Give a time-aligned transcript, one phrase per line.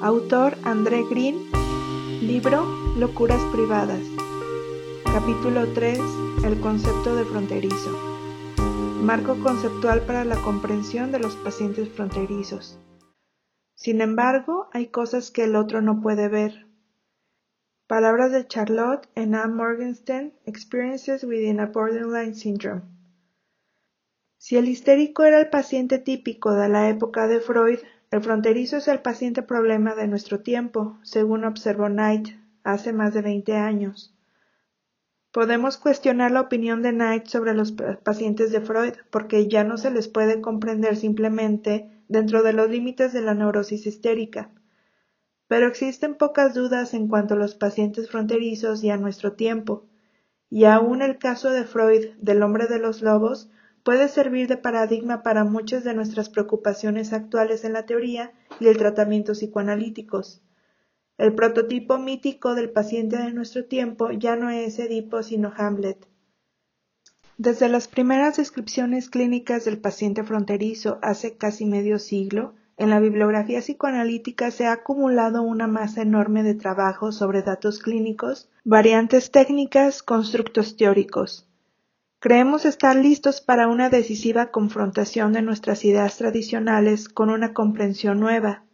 [0.00, 1.50] Autor André Green.
[2.22, 2.64] Libro
[2.96, 4.00] Locuras Privadas.
[5.02, 5.98] Capítulo 3.
[6.44, 7.90] El concepto de fronterizo.
[9.02, 12.78] Marco conceptual para la comprensión de los pacientes fronterizos.
[13.74, 16.68] Sin embargo, hay cosas que el otro no puede ver.
[17.88, 19.48] Palabras de Charlotte en A.
[19.48, 22.82] Morgenstern, Experiences Within a Borderline Syndrome.
[24.36, 27.80] Si el histérico era el paciente típico de la época de Freud,
[28.10, 32.28] el fronterizo es el paciente problema de nuestro tiempo, según observó Knight
[32.64, 34.14] hace más de veinte años.
[35.30, 39.90] Podemos cuestionar la opinión de Knight sobre los pacientes de Freud, porque ya no se
[39.90, 44.50] les puede comprender simplemente dentro de los límites de la neurosis histérica.
[45.46, 49.84] Pero existen pocas dudas en cuanto a los pacientes fronterizos y a nuestro tiempo,
[50.48, 53.50] y aún el caso de Freud del hombre de los lobos
[53.82, 58.76] puede servir de paradigma para muchas de nuestras preocupaciones actuales en la teoría y el
[58.76, 60.42] tratamiento psicoanalíticos.
[61.16, 66.06] El prototipo mítico del paciente de nuestro tiempo ya no es Edipo sino Hamlet.
[67.38, 73.58] Desde las primeras descripciones clínicas del paciente fronterizo hace casi medio siglo, en la bibliografía
[73.58, 80.76] psicoanalítica se ha acumulado una masa enorme de trabajo sobre datos clínicos, variantes técnicas, constructos
[80.76, 81.47] teóricos.
[82.20, 88.64] Creemos estar listos para una decisiva confrontación de nuestras ideas tradicionales con una comprensión nueva.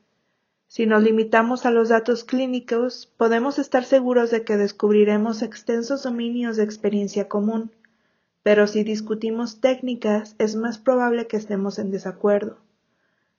[0.67, 6.57] Si nos limitamos a los datos clínicos, podemos estar seguros de que descubriremos extensos dominios
[6.57, 7.71] de experiencia común,
[8.43, 12.57] pero si discutimos técnicas es más probable que estemos en desacuerdo.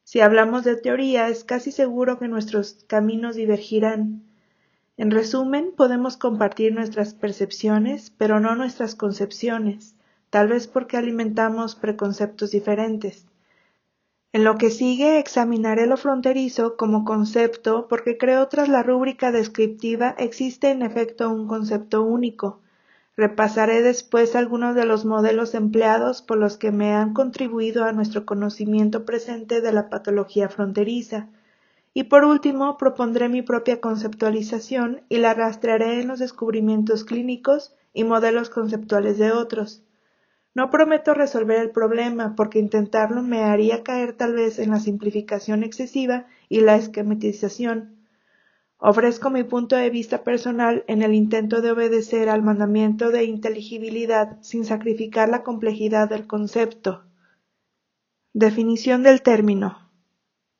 [0.03, 4.21] Si hablamos de teoría, es casi seguro que nuestros caminos divergirán.
[4.97, 9.94] En resumen, podemos compartir nuestras percepciones, pero no nuestras concepciones
[10.35, 13.25] tal vez porque alimentamos preconceptos diferentes.
[14.33, 20.13] En lo que sigue examinaré lo fronterizo como concepto porque creo tras la rúbrica descriptiva
[20.17, 22.59] existe en efecto un concepto único.
[23.15, 28.25] Repasaré después algunos de los modelos empleados por los que me han contribuido a nuestro
[28.25, 31.29] conocimiento presente de la patología fronteriza.
[31.93, 38.03] Y por último, propondré mi propia conceptualización y la rastrearé en los descubrimientos clínicos y
[38.03, 39.84] modelos conceptuales de otros.
[40.55, 45.63] No prometo resolver el problema, porque intentarlo me haría caer tal vez en la simplificación
[45.63, 47.97] excesiva y la esquematización.
[48.77, 54.37] Ofrezco mi punto de vista personal en el intento de obedecer al mandamiento de inteligibilidad
[54.41, 57.03] sin sacrificar la complejidad del concepto.
[58.31, 59.89] Definición del término.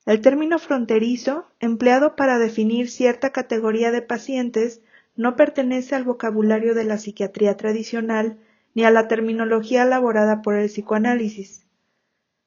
[0.06, 4.81] El término fronterizo, empleado para definir cierta categoría de pacientes,
[5.16, 8.38] no pertenece al vocabulario de la psiquiatría tradicional
[8.75, 11.66] ni a la terminología elaborada por el psicoanálisis.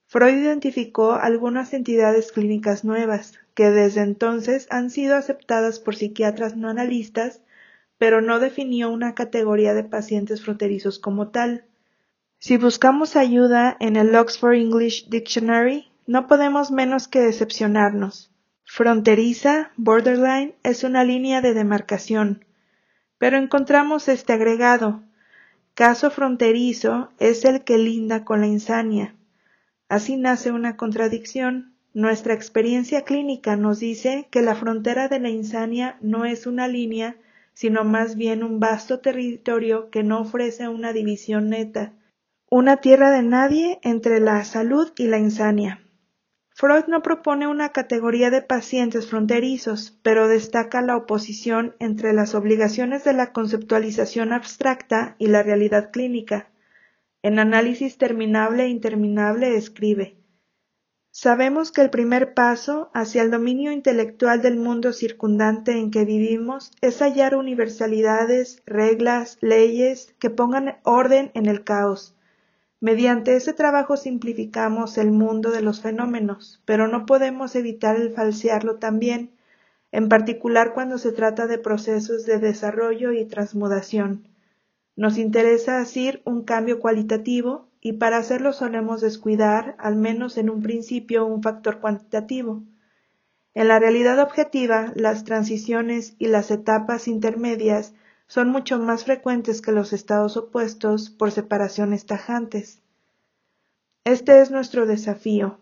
[0.06, 6.68] Freud identificó algunas entidades clínicas nuevas, que desde entonces han sido aceptadas por psiquiatras no
[6.68, 7.40] analistas,
[7.98, 11.64] pero no definió una categoría de pacientes fronterizos como tal.
[12.38, 18.30] Si buscamos ayuda en el Oxford English Dictionary, no podemos menos que decepcionarnos.
[18.64, 22.44] Fronteriza, borderline, es una línea de demarcación.
[23.18, 25.02] Pero encontramos este agregado,
[25.78, 29.14] caso fronterizo es el que linda con la insania.
[29.88, 31.76] Así nace una contradicción.
[31.94, 37.16] Nuestra experiencia clínica nos dice que la frontera de la insania no es una línea,
[37.54, 41.92] sino más bien un vasto territorio que no ofrece una división neta,
[42.50, 45.80] una tierra de nadie entre la salud y la insania.
[46.60, 53.04] Freud no propone una categoría de pacientes fronterizos, pero destaca la oposición entre las obligaciones
[53.04, 56.50] de la conceptualización abstracta y la realidad clínica.
[57.22, 60.16] En Análisis Terminable e Interminable escribe
[61.12, 66.72] Sabemos que el primer paso hacia el dominio intelectual del mundo circundante en que vivimos
[66.80, 72.17] es hallar universalidades, reglas, leyes que pongan orden en el caos
[72.80, 78.76] Mediante ese trabajo simplificamos el mundo de los fenómenos, pero no podemos evitar el falsearlo
[78.76, 79.30] también,
[79.90, 84.28] en particular cuando se trata de procesos de desarrollo y transmudación.
[84.94, 90.62] Nos interesa asir un cambio cualitativo y para hacerlo solemos descuidar, al menos en un
[90.62, 92.62] principio, un factor cuantitativo.
[93.54, 97.92] En la realidad objetiva, las transiciones y las etapas intermedias
[98.28, 102.82] son mucho más frecuentes que los estados opuestos por separaciones tajantes.
[104.04, 105.58] Este es nuestro desafío.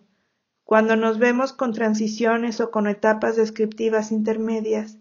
[0.64, 4.98] Cuando nos vemos con transiciones o con etapas descriptivas intermedias,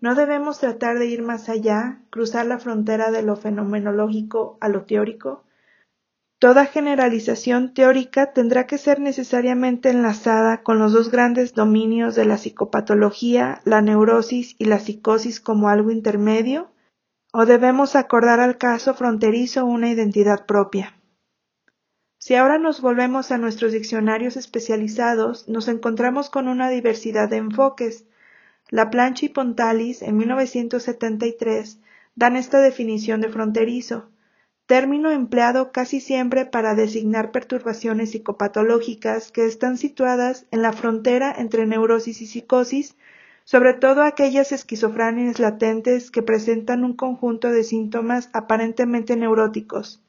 [0.00, 4.84] no debemos tratar de ir más allá, cruzar la frontera de lo fenomenológico a lo
[4.84, 5.42] teórico.
[6.38, 12.38] Toda generalización teórica tendrá que ser necesariamente enlazada con los dos grandes dominios de la
[12.38, 16.70] psicopatología, la neurosis y la psicosis como algo intermedio,
[17.32, 20.94] o debemos acordar al caso fronterizo una identidad propia.
[22.18, 28.06] Si ahora nos volvemos a nuestros diccionarios especializados, nos encontramos con una diversidad de enfoques.
[28.70, 31.78] La Plancha y Pontalis, en 1973,
[32.16, 34.10] dan esta definición de fronterizo
[34.68, 41.64] término empleado casi siempre para designar perturbaciones psicopatológicas que están situadas en la frontera entre
[41.64, 42.94] neurosis y psicosis,
[43.48, 50.02] sobre todo aquellas esquizofrenias latentes que presentan un conjunto de síntomas aparentemente neuróticos.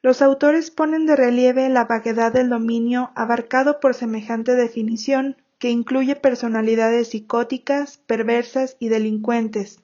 [0.00, 6.14] Los autores ponen de relieve la vaguedad del dominio abarcado por semejante definición, que incluye
[6.14, 9.80] personalidades psicóticas, perversas y delincuentes,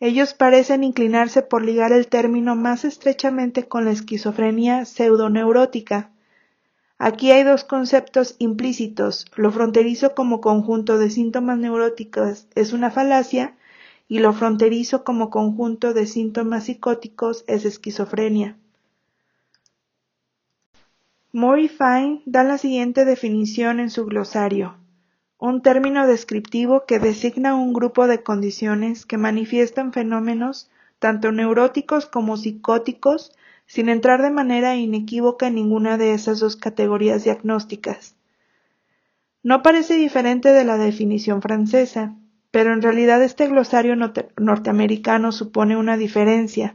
[0.00, 6.10] ellos parecen inclinarse por ligar el término más estrechamente con la esquizofrenia pseudoneurótica.
[7.02, 9.24] Aquí hay dos conceptos implícitos.
[9.34, 13.56] Lo fronterizo como conjunto de síntomas neuróticos es una falacia
[14.06, 18.58] y lo fronterizo como conjunto de síntomas psicóticos es esquizofrenia.
[21.32, 24.76] Moore y Fine dan la siguiente definición en su glosario
[25.38, 30.68] un término descriptivo que designa un grupo de condiciones que manifiestan fenómenos
[30.98, 33.32] tanto neuróticos como psicóticos
[33.70, 38.16] sin entrar de manera inequívoca en ninguna de esas dos categorías diagnósticas.
[39.44, 42.16] No parece diferente de la definición francesa,
[42.50, 46.74] pero en realidad este glosario norteamericano supone una diferencia.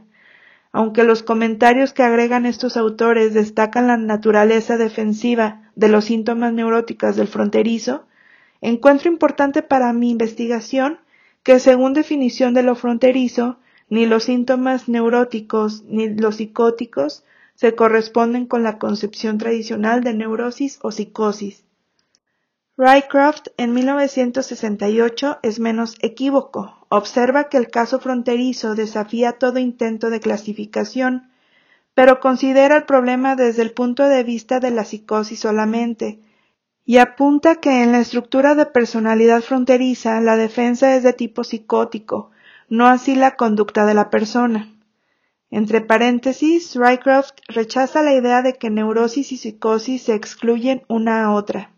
[0.72, 7.16] Aunque los comentarios que agregan estos autores destacan la naturaleza defensiva de los síntomas neuróticos
[7.16, 8.06] del fronterizo,
[8.62, 10.98] Encuentro importante para mi investigación
[11.42, 13.58] que según definición de lo fronterizo,
[13.88, 17.24] ni los síntomas neuróticos ni los psicóticos
[17.54, 21.64] se corresponden con la concepción tradicional de neurosis o psicosis.
[22.78, 26.86] Rycroft en 1968 es menos equívoco.
[26.90, 31.30] Observa que el caso fronterizo desafía todo intento de clasificación,
[31.94, 36.20] pero considera el problema desde el punto de vista de la psicosis solamente,
[36.84, 42.30] y apunta que en la estructura de personalidad fronteriza la defensa es de tipo psicótico,
[42.68, 44.72] no así la conducta de la persona.
[45.50, 51.32] Entre paréntesis, Rycroft rechaza la idea de que neurosis y psicosis se excluyen una a
[51.32, 51.70] otra.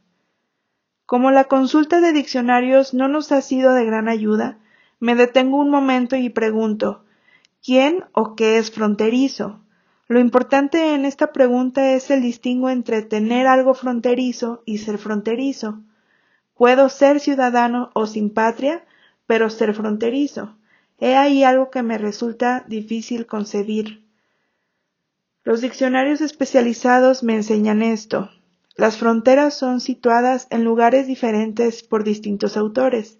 [1.05, 4.58] Como la consulta de diccionarios no nos ha sido de gran ayuda,
[5.00, 7.05] me detengo un momento y pregunto
[7.64, 9.61] ¿quién o qué es fronterizo?
[10.06, 15.81] Lo importante en esta pregunta es el distingo entre tener algo fronterizo y ser fronterizo.
[16.55, 18.85] Puedo ser ciudadano o sin patria,
[19.26, 20.58] pero ser fronterizo.
[20.99, 24.05] He ahí algo que me resulta difícil concebir.
[25.45, 28.31] Los diccionarios especializados me enseñan esto.
[28.77, 33.19] Las fronteras son situadas en lugares diferentes por distintos autores.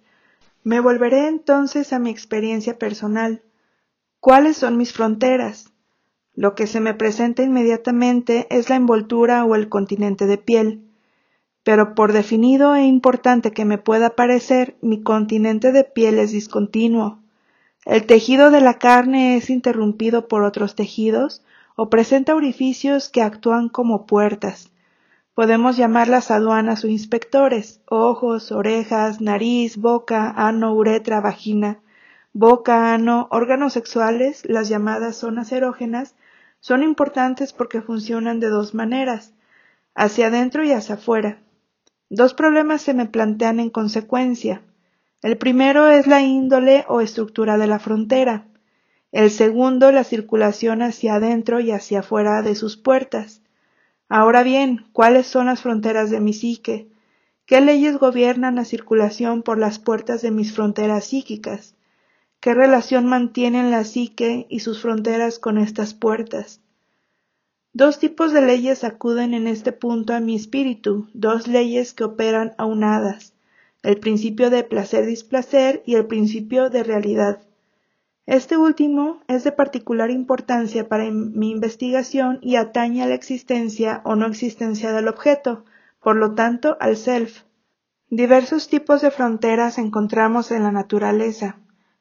[0.65, 3.43] Me volveré entonces a mi experiencia personal.
[4.21, 5.73] ¿Cuáles son mis fronteras?
[6.35, 10.85] Lo que se me presenta inmediatamente es la envoltura o el continente de piel.
[11.63, 17.23] Pero por definido e importante que me pueda parecer, mi continente de piel es discontinuo.
[17.89, 21.43] El tejido de la carne es interrumpido por otros tejidos
[21.75, 24.71] o presenta orificios que actúan como puertas.
[25.33, 31.81] Podemos llamarlas aduanas o inspectores, ojos, orejas, nariz, boca, ano, uretra, vagina,
[32.35, 36.15] boca, ano, órganos sexuales, las llamadas zonas erógenas,
[36.61, 39.33] son importantes porque funcionan de dos maneras,
[39.95, 41.39] hacia adentro y hacia afuera.
[42.11, 44.61] Dos problemas se me plantean en consecuencia.
[45.21, 48.47] El primero es la índole o estructura de la frontera.
[49.11, 53.43] El segundo, la circulación hacia adentro y hacia afuera de sus puertas.
[54.09, 56.89] Ahora bien, ¿cuáles son las fronteras de mi psique?
[57.47, 61.75] ¿Qué leyes gobiernan la circulación por las puertas de mis fronteras psíquicas?
[62.41, 66.61] ¿Qué relación mantienen la psique y sus fronteras con estas puertas?
[67.73, 72.55] Dos tipos de leyes acuden en este punto a mi espíritu, dos leyes que operan
[72.57, 73.28] aunadas,
[73.83, 77.43] el principio de placer-displacer y el principio de realidad.
[78.27, 84.17] Este último es de particular importancia para mi investigación y atañe a la existencia o
[84.17, 85.65] no existencia del objeto,
[86.01, 87.43] por lo tanto al self.
[88.11, 91.59] Diversos tipos de fronteras encontramos en la naturaleza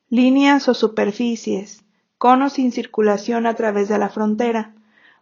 [0.10, 1.84] líneas o superficies,
[2.17, 4.74] conos sin circulación a través de la frontera,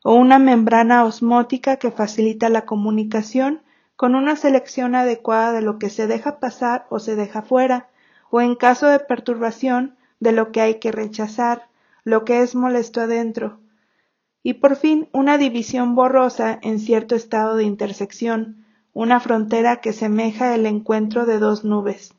[0.04, 3.62] o una membrana osmótica que facilita la comunicación
[3.96, 7.88] con una selección adecuada de lo que se deja pasar o se deja fuera,
[8.30, 11.68] o en caso de perturbación, de lo que hay que rechazar,
[12.04, 13.60] lo que es molesto adentro.
[14.44, 20.54] y por fin una división borrosa en cierto estado de intersección, una frontera que semeja
[20.54, 22.14] el encuentro de dos nubes.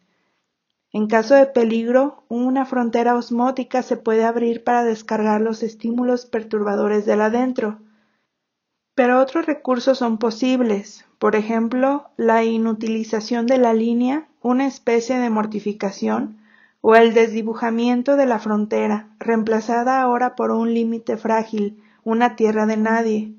[0.93, 7.07] En caso de peligro, una frontera osmótica se puede abrir para descargar los estímulos perturbadores
[7.07, 7.79] del adentro.
[8.97, 15.29] Pero otros recursos son posibles, por ejemplo, la inutilización de la línea, una especie de
[15.29, 16.39] mortificación,
[16.81, 22.79] o el desdibujamiento de la frontera, reemplazada ahora por un límite frágil, una tierra de
[22.79, 23.35] nadie.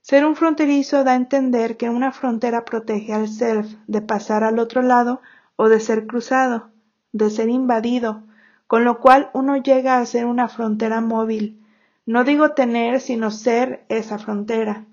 [0.00, 4.58] Ser un fronterizo da a entender que una frontera protege al self de pasar al
[4.58, 5.20] otro lado
[5.54, 6.70] o de ser cruzado,
[7.12, 8.24] de ser invadido,
[8.66, 11.64] con lo cual uno llega a ser una frontera móvil.
[12.04, 14.86] No digo tener, sino ser esa frontera.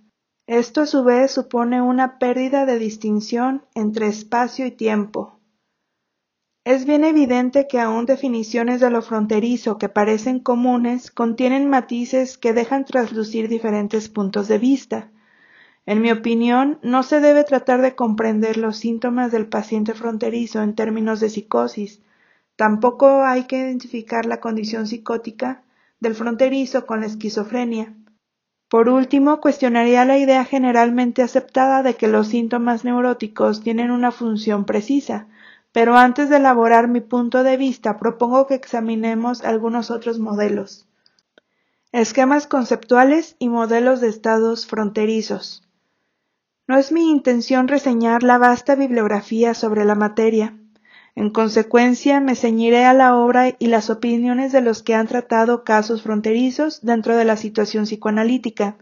[0.48, 5.36] Esto a su vez supone una pérdida de distinción entre espacio y tiempo,
[6.66, 12.54] es bien evidente que aun definiciones de lo fronterizo que parecen comunes contienen matices que
[12.54, 15.12] dejan traslucir diferentes puntos de vista.
[15.86, 20.74] En mi opinión, no se debe tratar de comprender los síntomas del paciente fronterizo en
[20.74, 22.02] términos de psicosis.
[22.56, 25.62] Tampoco hay que identificar la condición psicótica
[26.00, 27.94] del fronterizo con la esquizofrenia.
[28.70, 34.66] Por último, cuestionaría la idea generalmente aceptada de que los síntomas neuróticos tienen una función
[34.66, 35.28] precisa,
[35.72, 40.88] pero antes de elaborar mi punto de vista propongo que examinemos algunos otros modelos.
[41.92, 45.64] Esquemas conceptuales y modelos de estados fronterizos.
[46.68, 50.58] No es mi intención reseñar la vasta bibliografía sobre la materia.
[51.16, 55.64] En consecuencia, me ceñiré a la obra y las opiniones de los que han tratado
[55.64, 58.76] casos fronterizos dentro de la situación psicoanalítica.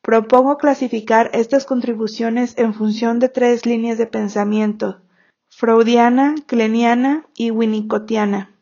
[0.00, 5.00] Propongo clasificar estas contribuciones en función de tres líneas de pensamiento
[5.48, 8.54] freudiana, kleniana y winnicottiana.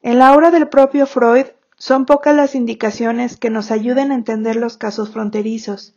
[0.00, 4.56] En la obra del propio Freud son pocas las indicaciones que nos ayuden a entender
[4.56, 5.94] los casos fronterizos.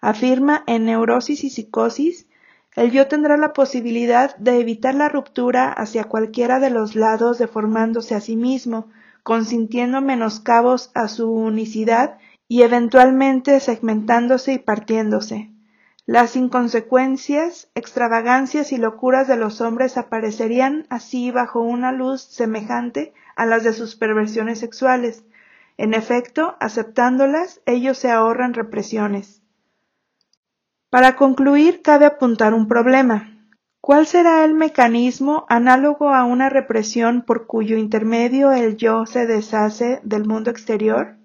[0.00, 2.26] Afirma en Neurosis y Psicosis,
[2.74, 8.14] el yo tendrá la posibilidad de evitar la ruptura hacia cualquiera de los lados deformándose
[8.14, 8.88] a sí mismo,
[9.22, 15.50] consintiendo menoscabos a su unicidad y eventualmente segmentándose y partiéndose.
[16.06, 23.46] Las inconsecuencias, extravagancias y locuras de los hombres aparecerían así bajo una luz semejante a
[23.46, 25.24] las de sus perversiones sexuales.
[25.76, 29.41] En efecto, aceptándolas, ellos se ahorran represiones.
[30.92, 33.36] Para concluir, cabe apuntar un problema.
[33.80, 39.98] ¿Cuál será el mecanismo análogo a una represión por cuyo intermedio el yo se deshace
[40.04, 41.16] del mundo exterior?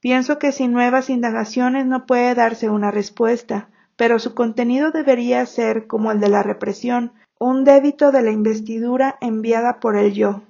[0.00, 5.86] Pienso que sin nuevas indagaciones no puede darse una respuesta pero su contenido debería ser
[5.86, 10.42] como el de la represión, un débito de la investidura enviada por el yo.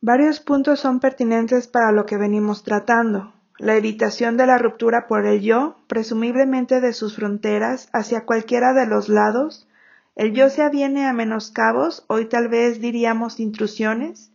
[0.00, 3.34] Varios puntos son pertinentes para lo que venimos tratando.
[3.62, 8.88] La evitación de la ruptura por el yo, presumiblemente de sus fronteras, hacia cualquiera de
[8.88, 9.68] los lados.
[10.16, 14.32] El yo se aviene a menoscabos, hoy tal vez diríamos intrusiones.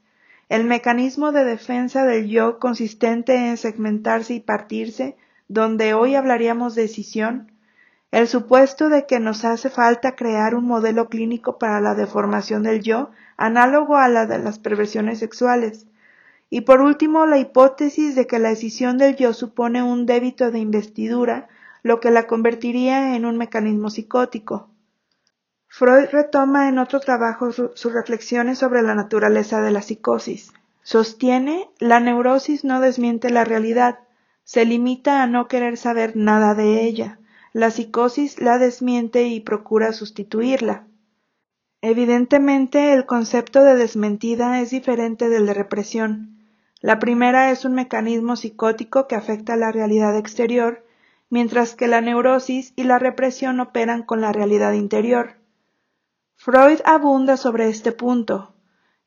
[0.47, 5.17] El mecanismo de defensa del yo consistente en segmentarse y partirse,
[5.49, 7.51] donde hoy hablaríamos de decisión
[8.11, 12.81] el supuesto de que nos hace falta crear un modelo clínico para la deformación del
[12.81, 15.85] yo, análogo a la de las perversiones sexuales.
[16.49, 20.59] Y por último, la hipótesis de que la decisión del yo supone un débito de
[20.59, 21.49] investidura,
[21.83, 24.69] lo que la convertiría en un mecanismo psicótico.
[25.67, 30.53] Freud retoma en otro trabajo sus reflexiones sobre la naturaleza de la psicosis.
[30.81, 33.99] Sostiene, la neurosis no desmiente la realidad,
[34.43, 37.19] se limita a no querer saber nada de ella,
[37.51, 40.87] la psicosis la desmiente y procura sustituirla.
[41.81, 46.36] Evidentemente, el concepto de desmentida es diferente del de represión.
[46.81, 50.85] La primera es un mecanismo psicótico que afecta la realidad exterior,
[51.29, 55.37] mientras que la neurosis y la represión operan con la realidad interior.
[56.35, 58.53] Freud abunda sobre este punto.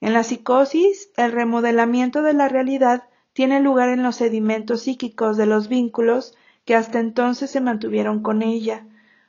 [0.00, 5.47] En la psicosis, el remodelamiento de la realidad tiene lugar en los sedimentos psíquicos de
[5.47, 6.35] los vínculos
[6.65, 8.85] que hasta entonces se mantuvieron con ella,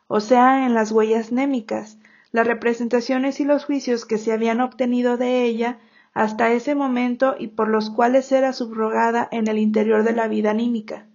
[0.08, 1.98] o sea, en las huellas némicas,
[2.32, 5.80] las representaciones y los juicios que se habían obtenido de ella
[6.14, 10.52] hasta ese momento y por los cuales era subrogada en el interior de la vida
[10.52, 11.08] anímica.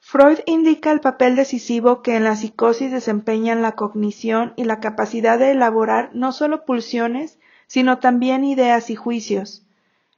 [0.00, 5.38] Freud indica el papel decisivo que en la psicosis desempeñan la cognición y la capacidad
[5.38, 9.64] de elaborar no solo pulsiones, sino también ideas y juicios.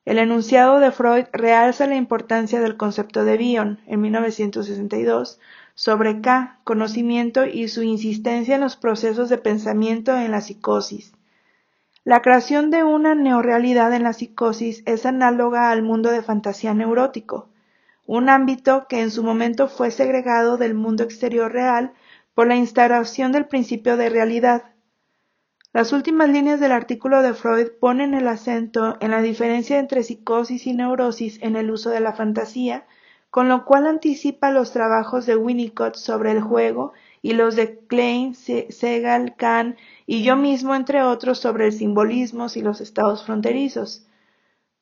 [0.04, 5.40] El enunciado de Freud realza la importancia del concepto de Bion, en 1962,
[5.74, 11.12] sobre K, conocimiento y su insistencia en los procesos de pensamiento en la psicosis.
[12.02, 17.50] La creación de una neorrealidad en la psicosis es análoga al mundo de fantasía neurótico.
[18.06, 21.92] un ámbito que en su momento fue segregado del mundo exterior real
[22.34, 24.72] por la instauración del principio de realidad.
[25.74, 30.66] Las últimas líneas del artículo de Freud ponen el acento en la diferencia entre psicosis
[30.66, 32.86] y neurosis en el uso de la fantasía,
[33.28, 38.34] con lo cual anticipa los trabajos de Winnicott sobre el juego y los de Klein,
[38.34, 44.06] Segal, Kahn y yo mismo, entre otros, sobre el simbolismos y los estados fronterizos.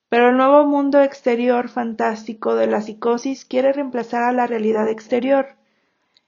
[0.09, 5.57] Pero el nuevo mundo exterior fantástico de la psicosis quiere reemplazar a la realidad exterior.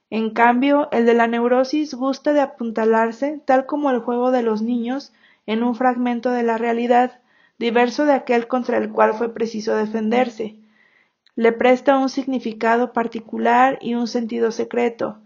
[0.09, 4.61] En cambio, el de la neurosis gusta de apuntalarse, tal como el juego de los
[4.61, 5.13] niños,
[5.47, 7.21] en un fragmento de la realidad,
[7.57, 10.57] diverso de aquel contra el cual fue preciso defenderse.
[11.35, 15.17] Le presta un significado particular y un sentido secreto,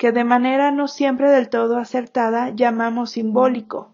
[0.00, 3.92] que de manera no siempre del todo acertada llamamos simbólico.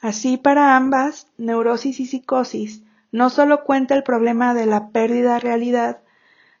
[0.00, 5.98] Así para ambas, neurosis y psicosis, no solo cuenta el problema de la pérdida realidad,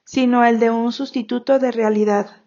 [0.02, 2.42] sino el de un sustituto de realidad.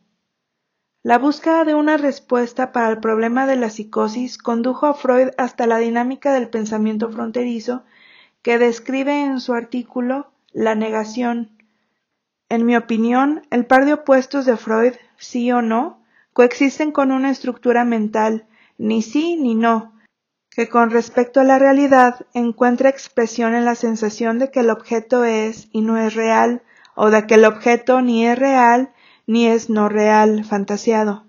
[1.03, 5.67] La búsqueda de una respuesta para el problema de la psicosis condujo a Freud hasta
[5.67, 7.85] la dinámica del pensamiento fronterizo
[8.41, 11.51] que describe en su artículo La negación.
[12.49, 16.03] En mi opinión, el par de opuestos de Freud, sí o no,
[16.35, 18.45] coexisten con una estructura mental,
[18.77, 19.93] ni sí ni no,
[20.49, 25.23] que con respecto a la realidad encuentra expresión en la sensación de que el objeto
[25.23, 26.61] es y no es real,
[26.93, 28.91] o de que el objeto ni es real
[29.25, 31.25] ni es no real, fantasiado.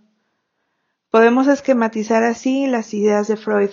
[1.11, 3.71] Podemos esquematizar así las ideas de Freud.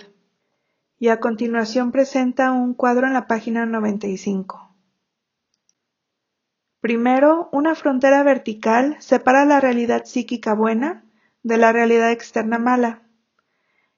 [0.99, 4.69] Y a continuación presenta un cuadro en la página 95.
[6.79, 11.03] Primero, una frontera vertical separa la realidad psíquica buena
[11.43, 13.03] de la realidad externa mala.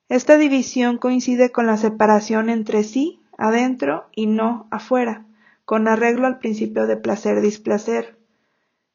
[0.10, 5.26] Esta división coincide con la separación entre sí, adentro, y no, afuera,
[5.64, 8.18] con arreglo al principio de placer-displacer.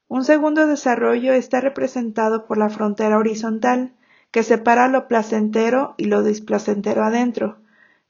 [0.08, 3.92] Un segundo desarrollo está representado por la frontera horizontal,
[4.30, 7.58] que separa lo placentero y lo displacentero adentro,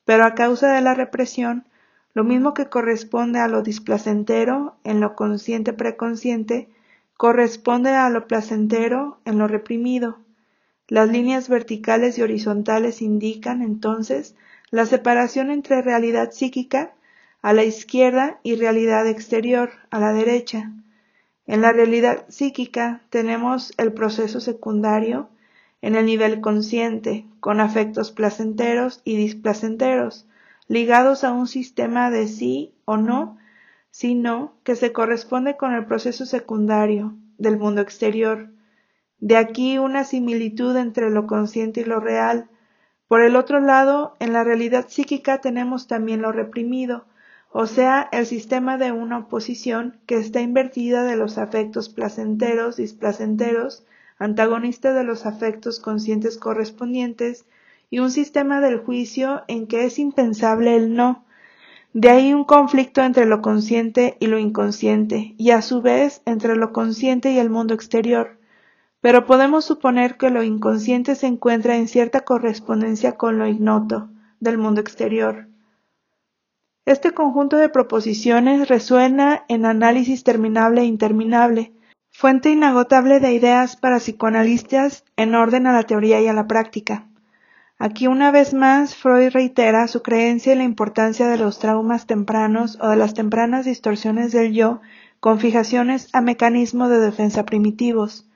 [0.04, 1.66] pero a causa de la represión,
[2.12, 6.68] lo mismo que corresponde a lo displacentero en lo consciente preconsciente,
[7.16, 10.18] corresponde a lo placentero en lo reprimido.
[10.90, 14.34] Las líneas verticales y horizontales indican, entonces,
[14.72, 16.94] la separación entre realidad psíquica
[17.42, 20.72] a la izquierda y realidad exterior a la derecha.
[21.46, 25.28] En la realidad psíquica tenemos el proceso secundario
[25.80, 30.26] en el nivel consciente, con afectos placenteros y displacenteros,
[30.66, 33.38] ligados a un sistema de sí o no,
[33.92, 38.48] sino que se corresponde con el proceso secundario del mundo exterior,
[39.20, 42.48] de aquí una similitud entre lo consciente y lo real.
[43.06, 47.04] Por el otro lado, en la realidad psíquica tenemos también lo reprimido,
[47.52, 53.84] o sea, el sistema de una oposición que está invertida de los afectos placenteros, displacenteros,
[54.18, 57.44] antagonista de los afectos conscientes correspondientes,
[57.90, 61.24] y un sistema del juicio en que es impensable el no.
[61.92, 66.54] De ahí un conflicto entre lo consciente y lo inconsciente, y a su vez entre
[66.54, 68.39] lo consciente y el mundo exterior
[69.00, 74.10] pero podemos suponer que lo inconsciente se encuentra en cierta correspondencia con lo ignoto
[74.40, 75.48] del mundo exterior.
[76.86, 81.72] Este conjunto de proposiciones resuena en análisis terminable e interminable,
[82.10, 87.06] fuente inagotable de ideas para psicoanalistas en orden a la teoría y a la práctica.
[87.78, 92.76] Aquí una vez más Freud reitera su creencia en la importancia de los traumas tempranos
[92.80, 94.80] o de las tempranas distorsiones del yo
[95.18, 98.29] con fijaciones a mecanismos de defensa primitivos.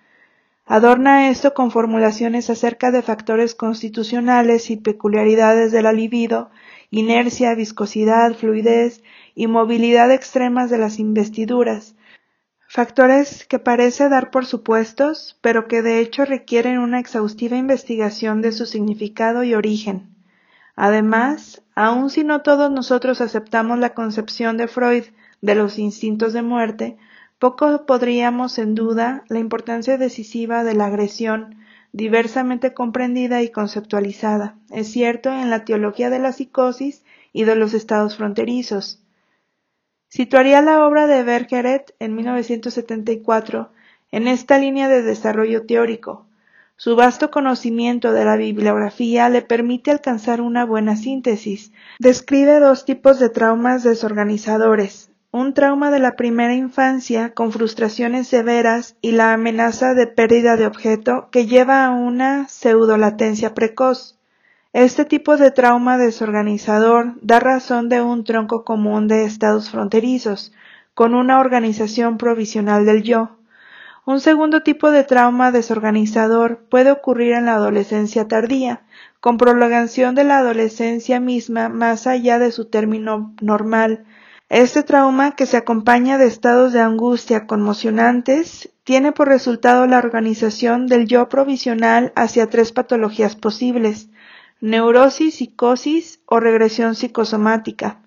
[0.66, 6.50] Adorna esto con formulaciones acerca de factores constitucionales y peculiaridades de la libido,
[6.90, 9.02] inercia, viscosidad, fluidez
[9.34, 11.96] y movilidad extremas de las investiduras,
[12.66, 18.52] factores que parece dar por supuestos, pero que de hecho requieren una exhaustiva investigación de
[18.52, 20.16] su significado y origen.
[20.76, 25.04] Además, aun si no todos nosotros aceptamos la concepción de Freud
[25.42, 26.96] de los instintos de muerte,
[27.44, 31.56] poco podríamos en duda la importancia decisiva de la agresión,
[31.92, 37.04] diversamente comprendida y conceptualizada, es cierto, en la teología de la psicosis
[37.34, 39.02] y de los estados fronterizos.
[40.08, 43.70] Situaría la obra de Bergeret en 1974
[44.10, 46.24] en esta línea de desarrollo teórico.
[46.76, 51.72] Su vasto conocimiento de la bibliografía le permite alcanzar una buena síntesis.
[51.98, 58.94] Describe dos tipos de traumas desorganizadores, un trauma de la primera infancia con frustraciones severas
[59.00, 64.16] y la amenaza de pérdida de objeto que lleva a una pseudolatencia precoz.
[64.72, 70.52] Este tipo de trauma desorganizador da razón de un tronco común de estados fronterizos,
[70.94, 73.36] con una organización provisional del yo.
[74.06, 78.82] Un segundo tipo de trauma desorganizador puede ocurrir en la adolescencia tardía,
[79.18, 84.04] con prolongación de la adolescencia misma más allá de su término normal.
[84.54, 90.86] Este trauma, que se acompaña de estados de angustia conmocionantes, tiene por resultado la organización
[90.86, 94.10] del yo provisional hacia tres patologías posibles
[94.60, 97.98] neurosis, psicosis o regresión psicosomática.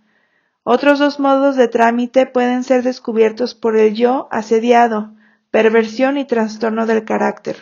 [0.63, 5.15] Otros dos modos de trámite pueden ser descubiertos por el yo asediado,
[5.51, 7.57] perversión y trastorno del carácter.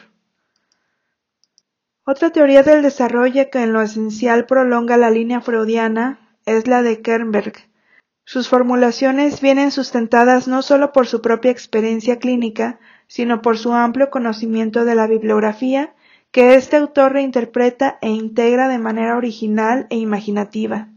[2.06, 7.02] Otra teoría del desarrollo que en lo esencial prolonga la línea freudiana es la de
[7.02, 7.75] Kernberg.
[8.28, 14.10] Sus formulaciones vienen sustentadas no solo por su propia experiencia clínica, sino por su amplio
[14.10, 15.94] conocimiento de la bibliografía
[16.32, 20.90] que este autor reinterpreta e integra de manera original e imaginativa.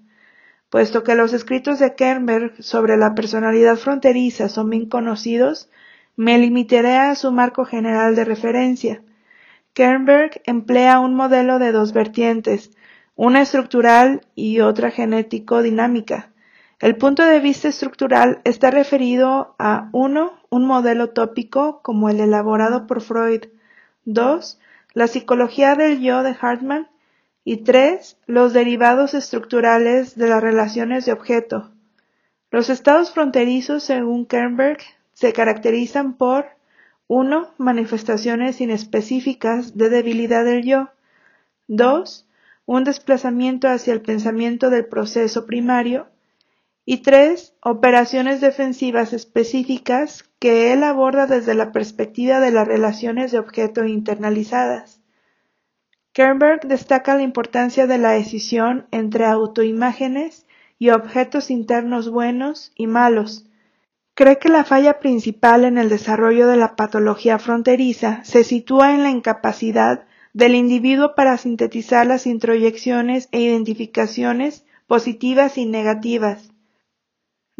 [0.70, 5.68] Puesto que los escritos de Kernberg sobre la personalidad fronteriza son bien conocidos,
[6.16, 9.02] me limitaré a su marco general de referencia.
[9.74, 12.70] Kernberg emplea un modelo de dos vertientes,
[13.16, 16.32] una estructural y otra genético-dinámica.
[16.80, 20.32] El punto de vista estructural está referido a 1.
[20.48, 23.46] un modelo tópico como el elaborado por Freud,
[24.04, 24.60] 2.
[24.94, 26.88] la psicología del yo de Hartmann
[27.42, 28.18] y 3.
[28.26, 31.72] los derivados estructurales de las relaciones de objeto.
[32.52, 34.78] Los estados fronterizos, según Kernberg,
[35.14, 36.46] se caracterizan por
[37.08, 37.54] 1.
[37.58, 40.90] Manifestaciones inespecíficas de debilidad del yo.
[41.66, 42.28] 2.
[42.66, 46.06] Un desplazamiento hacia el pensamiento del proceso primario.
[46.90, 47.52] Y 3.
[47.60, 55.02] Operaciones defensivas específicas que él aborda desde la perspectiva de las relaciones de objeto internalizadas.
[56.14, 60.46] Kernberg destaca la importancia de la decisión entre autoimágenes
[60.78, 63.44] y objetos internos buenos y malos,
[64.14, 69.02] Cree que la falla principal en el desarrollo de la patología fronteriza se sitúa en
[69.02, 76.50] la incapacidad del individuo para sintetizar las introyecciones e identificaciones positivas y negativas.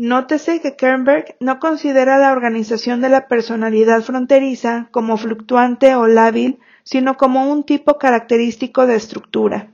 [0.01, 6.61] Nótese que Kernberg no considera la organización de la personalidad fronteriza como fluctuante o lábil,
[6.85, 9.73] sino como un tipo característico de estructura.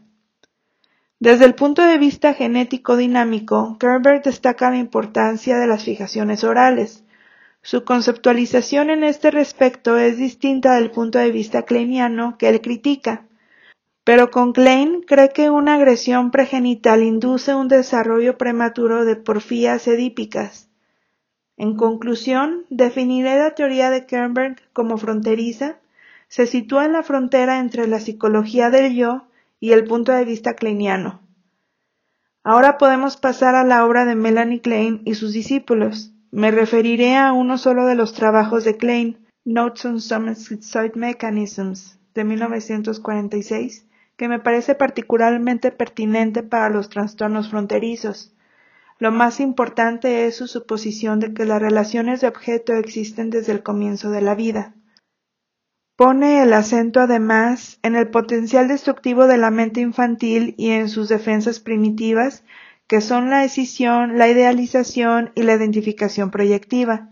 [1.21, 7.05] Desde el punto de vista genético dinámico, Kerber destaca la importancia de las fijaciones orales.
[7.61, 13.27] Su conceptualización en este respecto es distinta del punto de vista kleiniano que él critica.
[14.05, 20.69] Pero con Klein cree que una agresión pregenital induce un desarrollo prematuro de porfías edípicas.
[21.57, 25.79] En conclusión, definiré la teoría de Kernberg como fronteriza,
[26.29, 29.27] se sitúa en la frontera entre la psicología del yo
[29.59, 31.23] y el punto de vista kleiniano.
[32.43, 36.13] Ahora podemos pasar a la obra de Melanie Klein y sus discípulos.
[36.31, 41.99] Me referiré a uno solo de los trabajos de Klein, Notes on Some Schizoid Mechanisms,
[42.15, 48.35] de 1946, que me parece particularmente pertinente para los trastornos fronterizos.
[48.99, 53.63] Lo más importante es su suposición de que las relaciones de objeto existen desde el
[53.63, 54.75] comienzo de la vida.
[55.97, 61.09] Pone el acento además en el potencial destructivo de la mente infantil y en sus
[61.09, 62.45] defensas primitivas,
[62.87, 67.11] que son la escisión, la idealización y la identificación proyectiva.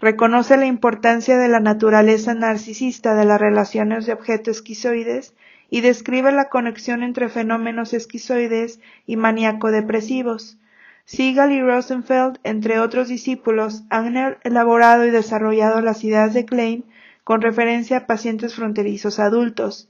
[0.00, 5.34] Reconoce la importancia de la naturaleza narcisista de las relaciones de objeto esquizoides
[5.70, 10.58] y describe la conexión entre fenómenos esquizoides y maníaco-depresivos.
[11.04, 16.84] Siegel y Rosenfeld, entre otros discípulos, han elaborado y desarrollado las ideas de Klein
[17.24, 19.88] con referencia a pacientes fronterizos adultos.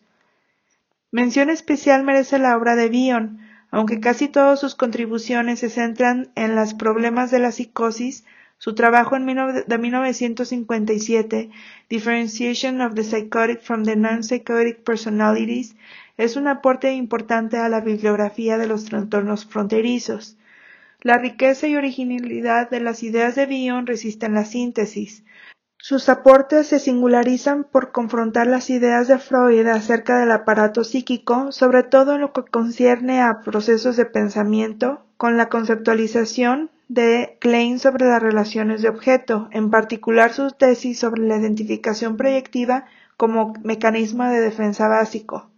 [1.11, 3.41] Mención especial merece la obra de Bion,
[3.71, 8.25] aunque casi todas sus contribuciones se centran en los problemas de la psicosis,
[8.61, 11.51] su trabajo de 1957,
[11.89, 15.77] Differentiation of the Psychotic from the Non-Psychotic Personalities,
[16.19, 20.37] es un aporte importante a la bibliografía de los trastornos fronterizos.
[21.01, 25.25] La riqueza y originalidad de las ideas de Bion resisten la síntesis.
[25.79, 31.83] Sus aportes se singularizan por confrontar las ideas de Freud acerca del aparato psíquico, sobre
[31.83, 38.05] todo en lo que concierne a procesos de pensamiento, con la conceptualización de Klein sobre
[38.05, 42.85] las relaciones de objeto, en particular su tesis sobre la identificación proyectiva
[43.17, 45.49] como mecanismo de defensa básico.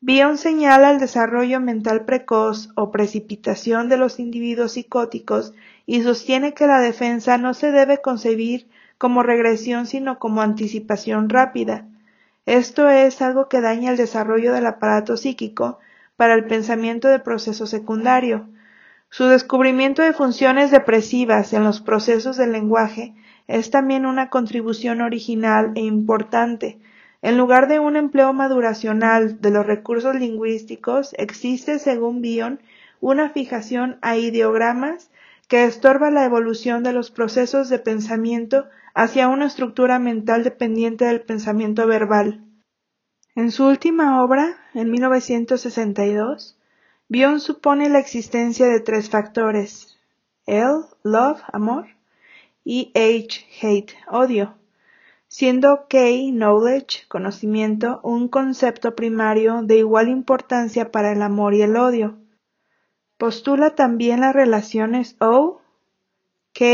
[0.00, 5.52] Bion señala el desarrollo mental precoz o precipitación de los individuos psicóticos
[5.84, 11.88] y sostiene que la defensa no se debe concebir como regresión sino como anticipación rápida.
[12.46, 15.80] Esto es algo que daña el desarrollo del aparato psíquico
[16.14, 18.46] para el pensamiento de proceso secundario.
[19.12, 23.14] Su descubrimiento de funciones depresivas en los procesos del lenguaje
[23.46, 26.78] es también una contribución original e importante.
[27.20, 32.60] En lugar de un empleo maduracional de los recursos lingüísticos, existe, según Bion,
[33.02, 35.10] una fijación a ideogramas
[35.46, 41.20] que estorba la evolución de los procesos de pensamiento hacia una estructura mental dependiente del
[41.20, 42.40] pensamiento verbal.
[43.34, 46.56] En su última obra, en 1962,
[47.08, 49.98] Bion supone la existencia de tres factores:
[50.46, 51.86] L, love, amor,
[52.64, 54.54] y H, hate, odio,
[55.28, 55.98] siendo K,
[56.30, 62.18] knowledge, conocimiento, un concepto primario de igual importancia para el amor y el odio.
[63.18, 65.60] Postula también las relaciones O,
[66.52, 66.64] K,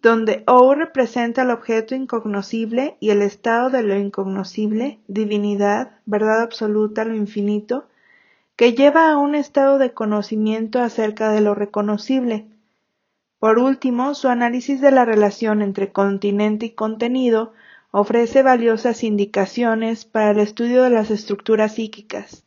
[0.00, 7.04] donde O representa el objeto incognoscible y el estado de lo incognoscible, divinidad, verdad absoluta,
[7.04, 7.86] lo infinito,
[8.56, 12.46] que lleva a un estado de conocimiento acerca de lo reconocible.
[13.38, 17.52] Por último, su análisis de la relación entre continente y contenido
[17.90, 22.44] ofrece valiosas indicaciones para el estudio de las estructuras psíquicas.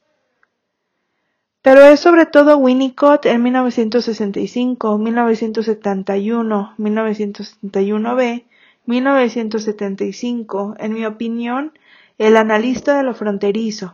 [1.61, 8.43] Pero es sobre todo Winnicott en 1965, 1971, 1971b,
[8.85, 11.73] 1975, en mi opinión,
[12.17, 13.93] el analista de lo fronterizo.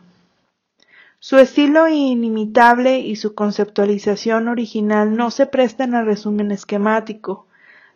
[1.25, 7.47] Su estilo inimitable y su conceptualización original no se prestan a resumen esquemático.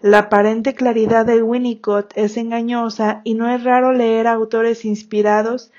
[0.02, 5.74] La aparente claridad de Winnicott es engañosa y no es raro leer autores inspirados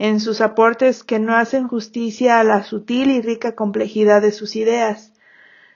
[0.00, 4.56] en sus aportes que no hacen justicia a la sutil y rica complejidad de sus
[4.56, 5.12] ideas.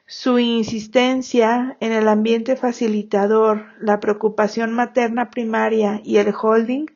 [0.07, 6.87] Su insistencia en el ambiente facilitador, la preocupación materna primaria y el holding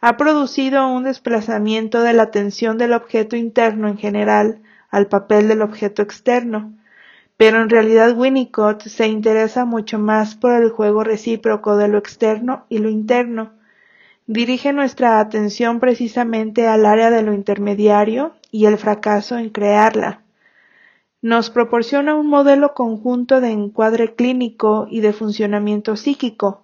[0.00, 5.62] ha producido un desplazamiento de la atención del objeto interno en general al papel del
[5.62, 6.72] objeto externo.
[7.36, 12.66] Pero en realidad Winnicott se interesa mucho más por el juego recíproco de lo externo
[12.68, 13.52] y lo interno,
[14.26, 20.22] dirige nuestra atención precisamente al área de lo intermediario y el fracaso en crearla.
[21.20, 26.62] Nos proporciona un modelo conjunto de encuadre clínico y de funcionamiento psíquico.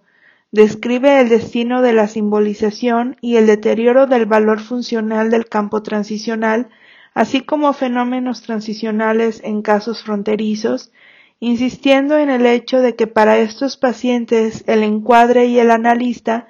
[0.53, 6.69] Describe el destino de la simbolización y el deterioro del valor funcional del campo transicional,
[7.15, 10.93] así como fenómenos transicionales en casos fronterizos,
[11.41, 16.47] insistiendo en el hecho de que para estos pacientes el encuadre y el analista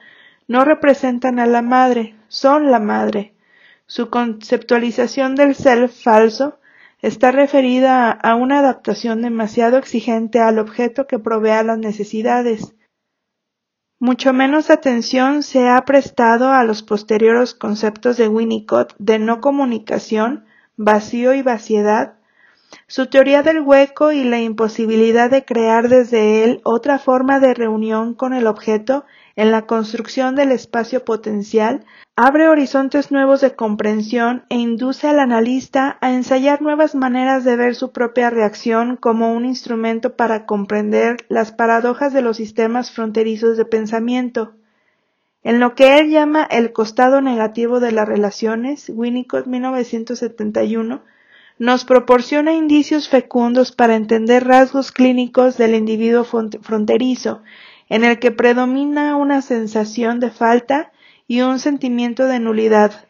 [0.46, 3.32] no representan a la madre, son la madre.
[3.86, 6.58] Su conceptualización del self falso
[7.02, 12.74] está referida a una adaptación demasiado exigente al objeto que provea las necesidades.
[13.98, 20.44] Mucho menos atención se ha prestado a los posteriores conceptos de Winnicott de no comunicación,
[20.76, 22.18] vacío y vaciedad,
[22.88, 28.12] su teoría del hueco y la imposibilidad de crear desde él otra forma de reunión
[28.12, 31.84] con el objeto en la construcción del espacio potencial,
[32.16, 37.74] abre horizontes nuevos de comprensión e induce al analista a ensayar nuevas maneras de ver
[37.74, 43.66] su propia reacción como un instrumento para comprender las paradojas de los sistemas fronterizos de
[43.66, 44.54] pensamiento.
[45.44, 51.02] En lo que él llama el costado negativo de las relaciones, Winnicott 1971
[51.58, 57.42] nos proporciona indicios fecundos para entender rasgos clínicos del individuo fronterizo
[57.88, 60.92] en el que predomina una sensación de falta
[61.26, 63.06] y un sentimiento de nulidad.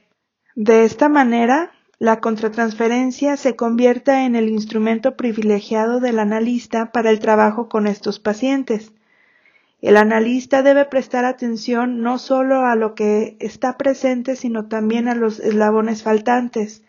[0.54, 7.20] De esta manera, la contratransferencia se convierte en el instrumento privilegiado del analista para el
[7.20, 8.92] trabajo con estos pacientes.
[9.80, 15.14] El analista debe prestar atención no solo a lo que está presente, sino también a
[15.14, 16.82] los eslabones faltantes,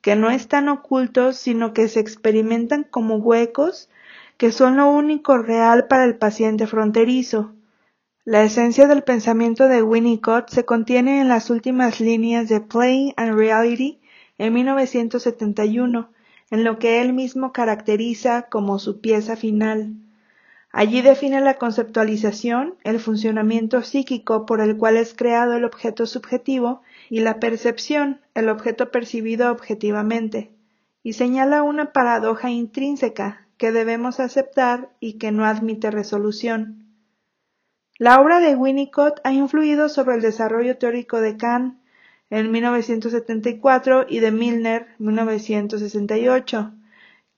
[0.00, 3.88] que no están ocultos, sino que se experimentan como huecos
[4.42, 7.52] que son lo único real para el paciente fronterizo.
[8.24, 13.36] La esencia del pensamiento de Winnicott se contiene en las últimas líneas de Play and
[13.36, 14.00] Reality
[14.38, 16.10] en 1971,
[16.50, 19.94] en lo que él mismo caracteriza como su pieza final.
[20.72, 26.82] Allí define la conceptualización, el funcionamiento psíquico por el cual es creado el objeto subjetivo
[27.08, 30.50] y la percepción, el objeto percibido objetivamente,
[31.04, 36.84] y señala una paradoja intrínseca que debemos aceptar y que no admite resolución.
[37.96, 41.78] La obra de Winnicott ha influido sobre el desarrollo teórico de Kant
[42.28, 46.72] en 1974 y de Milner 1968.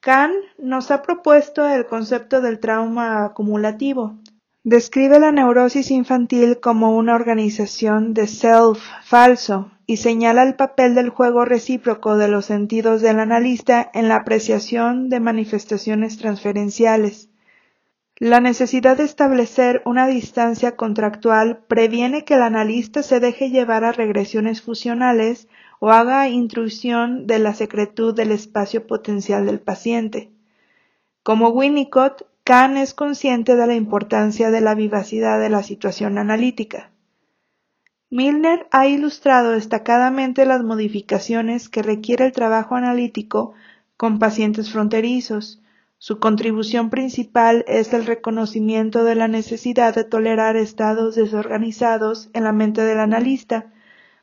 [0.00, 4.16] Kant nos ha propuesto el concepto del trauma acumulativo.
[4.62, 11.10] Describe la neurosis infantil como una organización de self falso y señala el papel del
[11.10, 17.28] juego recíproco de los sentidos del analista en la apreciación de manifestaciones transferenciales.
[18.16, 23.92] La necesidad de establecer una distancia contractual previene que el analista se deje llevar a
[23.92, 25.48] regresiones fusionales
[25.80, 30.30] o haga intrusión de la secretud del espacio potencial del paciente.
[31.22, 36.93] Como Winnicott, Kahn es consciente de la importancia de la vivacidad de la situación analítica.
[38.14, 43.54] Milner ha ilustrado destacadamente las modificaciones que requiere el trabajo analítico
[43.96, 45.60] con pacientes fronterizos.
[45.98, 52.52] Su contribución principal es el reconocimiento de la necesidad de tolerar estados desorganizados en la
[52.52, 53.72] mente del analista,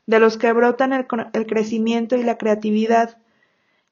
[0.06, 3.18] de los que brotan el, el crecimiento y la creatividad.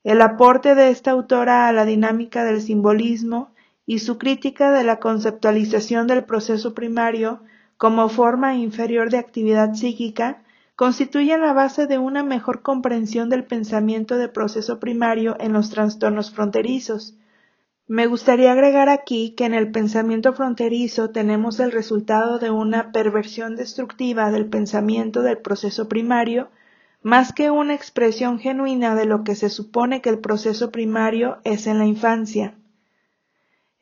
[0.03, 3.51] El aporte de esta autora a la dinámica del simbolismo
[3.85, 7.43] y su crítica de la conceptualización del proceso primario
[7.81, 10.43] como forma inferior de actividad psíquica
[10.77, 16.31] constituyen la base de una mejor comprensión del pensamiento de proceso primario en los trastornos
[16.31, 17.17] fronterizos.
[17.87, 23.57] Me gustaría agregar aquí que en el pensamiento fronterizo tenemos el resultado de una perversión
[23.57, 26.51] destructiva del pensamiento del proceso primario,
[27.01, 31.67] más que una expresión genuina de lo que se supone que el proceso primario es
[31.67, 32.57] en la infancia.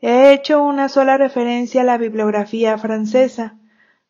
[0.00, 3.58] He hecho una sola referencia a la bibliografía francesa,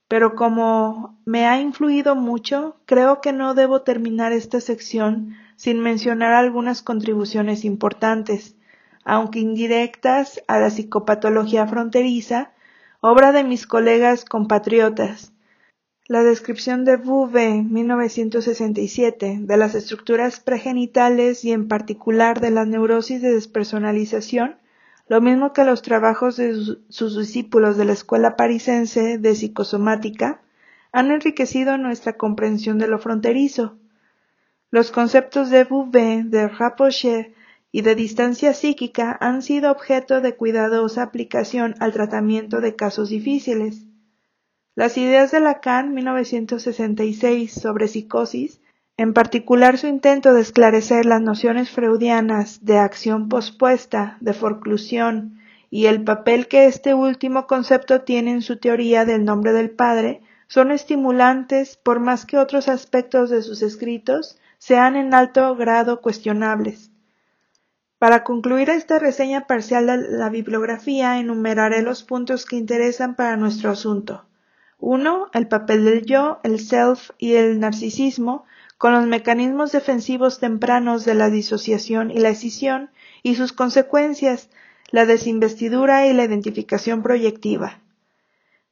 [0.09, 6.33] pero como me ha influido mucho, creo que no debo terminar esta sección sin mencionar
[6.33, 8.57] algunas contribuciones importantes,
[9.05, 12.53] aunque indirectas, a la psicopatología fronteriza,
[13.01, 15.33] obra de mis colegas compatriotas.
[16.07, 23.21] La descripción de Bouvet, 1967, de las estructuras pregenitales y en particular de la neurosis
[23.21, 24.57] de despersonalización
[25.09, 30.42] lo mismo que los trabajos de sus discípulos de la Escuela Parisense de Psicosomática,
[30.92, 33.79] han enriquecido nuestra comprensión de lo fronterizo.
[34.71, 37.35] Los conceptos de Bouvet, de Rapochet
[37.73, 43.85] y de distancia psíquica han sido objeto de cuidadosa aplicación al tratamiento de casos difíciles.
[44.75, 48.61] Las ideas de Lacan 1966 sobre psicosis
[48.98, 55.38] en particular su intento de esclarecer las nociones freudianas de acción pospuesta, de forclusión,
[55.70, 60.20] y el papel que este último concepto tiene en su teoría del nombre del Padre,
[60.48, 66.90] son estimulantes por más que otros aspectos de sus escritos sean en alto grado cuestionables.
[68.00, 73.70] Para concluir esta reseña parcial de la bibliografía, enumeraré los puntos que interesan para nuestro
[73.70, 74.24] asunto.
[74.78, 75.28] 1.
[75.34, 78.44] El papel del yo, el self y el narcisismo
[78.79, 82.91] con los mecanismos defensivos tempranos de la disociación y la escisión
[83.25, 84.51] y sus consecuencias,
[84.91, 87.81] la desinvestidura y la identificación proyectiva.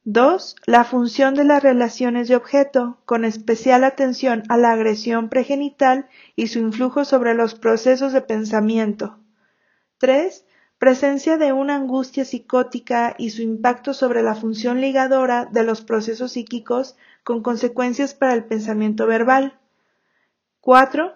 [0.05, 0.55] 2.
[0.67, 6.47] La función de las relaciones de objeto, con especial atención a la agresión pregenital y
[6.47, 9.19] su influjo sobre los procesos de pensamiento.
[9.99, 10.45] 3.
[10.79, 16.33] Presencia de una angustia psicótica y su impacto sobre la función ligadora de los procesos
[16.33, 19.59] psíquicos con consecuencias para el pensamiento verbal.
[20.67, 21.15] 4.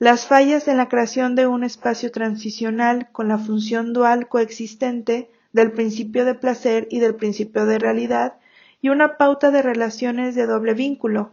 [0.00, 5.70] Las fallas en la creación de un espacio transicional con la función dual coexistente del
[5.70, 8.40] principio de placer y del principio de realidad
[8.80, 11.30] y una pauta de relaciones de doble vínculo.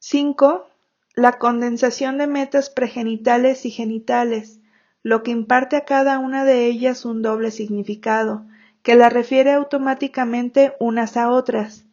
[0.00, 0.68] 5.
[1.14, 4.60] La condensación de metas pregenitales y genitales,
[5.02, 8.44] lo que imparte a cada una de ellas un doble significado,
[8.82, 11.86] que la refiere automáticamente unas a otras.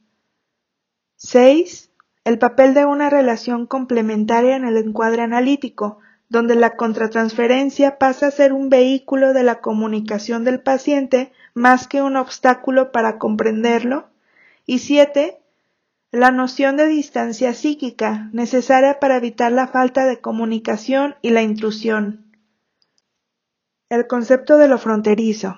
[1.15, 1.90] 6
[2.23, 8.31] el papel de una relación complementaria en el encuadre analítico, donde la contratransferencia pasa a
[8.31, 14.09] ser un vehículo de la comunicación del paciente más que un obstáculo para comprenderlo.
[14.65, 15.41] Y siete,
[16.11, 22.31] la noción de distancia psíquica, necesaria para evitar la falta de comunicación y la intrusión.
[23.89, 25.57] El concepto de lo fronterizo.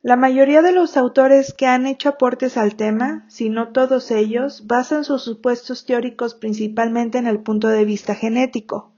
[0.00, 4.68] La mayoría de los autores que han hecho aportes al tema, si no todos ellos,
[4.68, 8.92] basan sus supuestos teóricos principalmente en el punto de vista genético.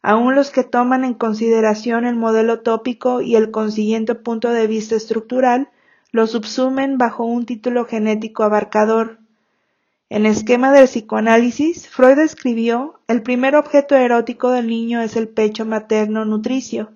[0.00, 4.96] Aun los que toman en consideración el modelo tópico y el consiguiente punto de vista
[4.96, 5.68] estructural,
[6.10, 9.18] lo subsumen bajo un título genético abarcador.
[10.08, 15.66] En esquema del psicoanálisis, Freud escribió, el primer objeto erótico del niño es el pecho
[15.66, 16.92] materno nutricio,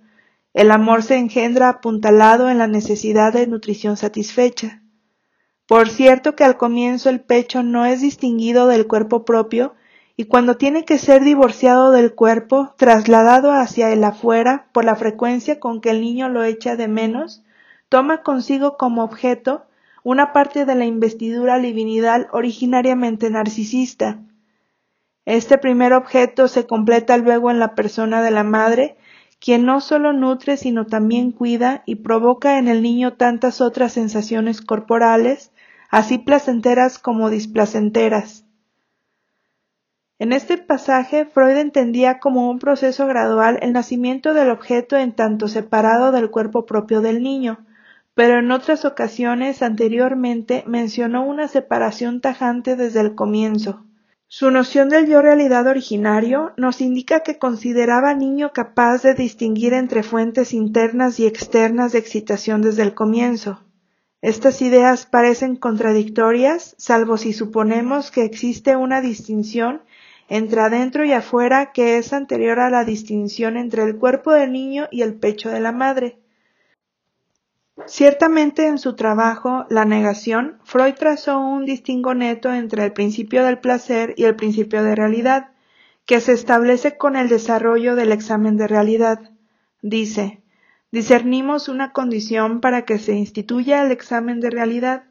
[0.55, 4.83] el amor se engendra apuntalado en la necesidad de nutrición satisfecha.
[5.67, 9.75] Por cierto que al comienzo el pecho no es distinguido del cuerpo propio
[10.17, 15.59] y cuando tiene que ser divorciado del cuerpo, trasladado hacia el afuera por la frecuencia
[15.59, 17.43] con que el niño lo echa de menos,
[17.89, 19.65] toma consigo como objeto
[20.05, 24.21] una parte de la investidura divinidad originariamente narcisista.
[25.25, 28.97] Este primer objeto se completa luego en la persona de la madre,
[29.45, 34.63] quien no solo nutre sino también cuida y provoca en el niño tantas otras sensaciones
[34.63, 35.53] corporales,
[35.91, 38.47] así placenteras como displacenteras.
[40.19, 45.47] En este pasaje Freud entendía como un proceso gradual el nacimiento del objeto en tanto
[45.47, 47.67] separado del cuerpo propio del niño,
[48.15, 53.85] pero en otras ocasiones anteriormente mencionó una separación tajante desde el comienzo.
[54.37, 60.03] Su noción del yo realidad originario nos indica que consideraba niño capaz de distinguir entre
[60.03, 63.61] fuentes internas y externas de excitación desde el comienzo.
[64.23, 69.83] Estas ideas parecen contradictorias, salvo si suponemos que existe una distinción
[70.29, 74.89] entre adentro y afuera que es anterior a la distinción entre el cuerpo del niño
[74.91, 76.19] y el pecho de la madre.
[77.87, 83.59] Ciertamente en su trabajo La negación, Freud trazó un distingo neto entre el principio del
[83.59, 85.51] placer y el principio de realidad,
[86.07, 89.33] que se establece con el desarrollo del examen de realidad.
[89.83, 90.43] Dice,
[90.93, 95.05] discernimos una condición para que se instituya el examen de realidad,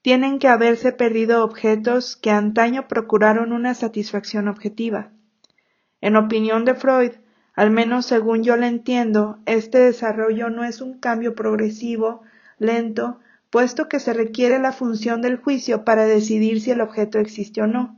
[0.00, 5.10] tienen que haberse perdido objetos que antaño procuraron una satisfacción objetiva.
[6.00, 7.12] En opinión de Freud,
[7.54, 12.22] al menos según yo lo entiendo, este desarrollo no es un cambio progresivo,
[12.58, 17.62] lento, puesto que se requiere la función del juicio para decidir si el objeto existe
[17.62, 17.96] o no.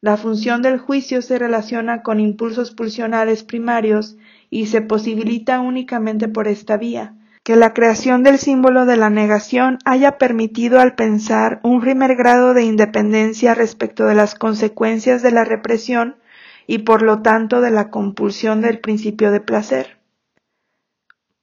[0.00, 4.16] La función del juicio se relaciona con impulsos pulsionales primarios
[4.48, 7.14] y se posibilita únicamente por esta vía.
[7.44, 12.54] Que la creación del símbolo de la negación haya permitido al pensar un primer grado
[12.54, 16.16] de independencia respecto de las consecuencias de la represión
[16.70, 19.98] y por lo tanto de la compulsión del principio de placer.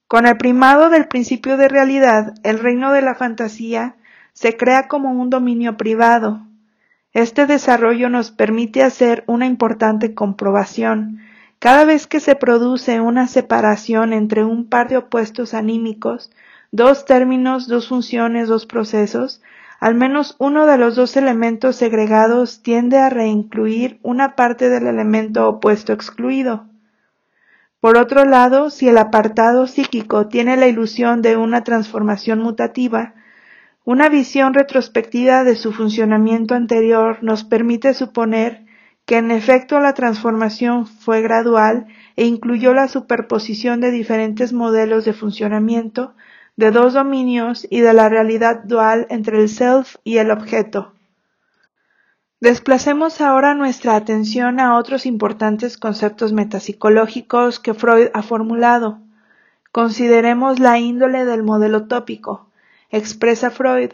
[0.07, 3.97] Con el primado del principio de realidad, el reino de la fantasía
[4.31, 6.47] se crea como un dominio privado.
[7.11, 11.19] Este desarrollo nos permite hacer una importante comprobación.
[11.59, 16.31] Cada vez que se produce una separación entre un par de opuestos anímicos,
[16.71, 19.41] dos términos, dos funciones, dos procesos,
[19.79, 25.47] al menos uno de los dos elementos segregados tiende a reincluir una parte del elemento
[25.47, 26.65] opuesto excluido.
[27.79, 33.13] Por otro lado, si el apartado psíquico tiene la ilusión de una transformación mutativa,
[33.85, 38.65] una visión retrospectiva de su funcionamiento anterior nos permite suponer
[39.05, 45.13] que en efecto la transformación fue gradual e incluyó la superposición de diferentes modelos de
[45.13, 46.13] funcionamiento
[46.57, 50.91] de dos dominios y de la realidad dual entre el self y el objeto.
[52.39, 58.99] Desplacemos ahora nuestra atención a otros importantes conceptos metapsicológicos que Freud ha formulado.
[59.71, 62.47] Consideremos la índole del modelo tópico.
[62.89, 63.91] Expresa Freud,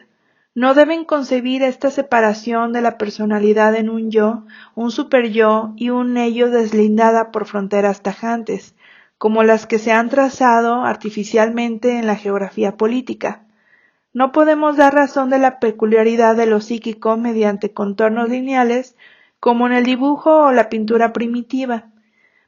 [0.55, 4.45] no deben concebir esta separación de la personalidad en un yo,
[4.76, 8.72] un superyo y un ello deslindada por fronteras tajantes,
[9.24, 13.45] como las que se han trazado artificialmente en la geografía política.
[14.11, 18.97] No podemos dar razón de la peculiaridad de lo psíquico mediante contornos lineales,
[19.39, 21.86] como en el dibujo o la pintura primitiva,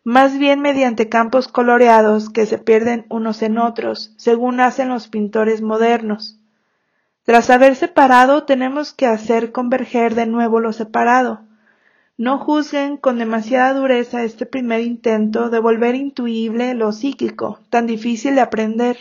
[0.04, 5.62] más bien mediante campos coloreados que se pierden unos en otros, según hacen los pintores
[5.62, 6.42] modernos.
[7.24, 11.40] Tras haber separado, tenemos que hacer converger de nuevo lo separado,
[12.18, 18.36] no juzguen con demasiada dureza este primer intento de volver intuible lo psíquico, tan difícil
[18.36, 18.98] de aprender.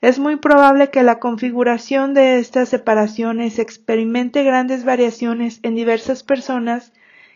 [0.00, 6.92] Es muy probable que la configuración de estas separaciones experimente grandes variaciones en diversas personas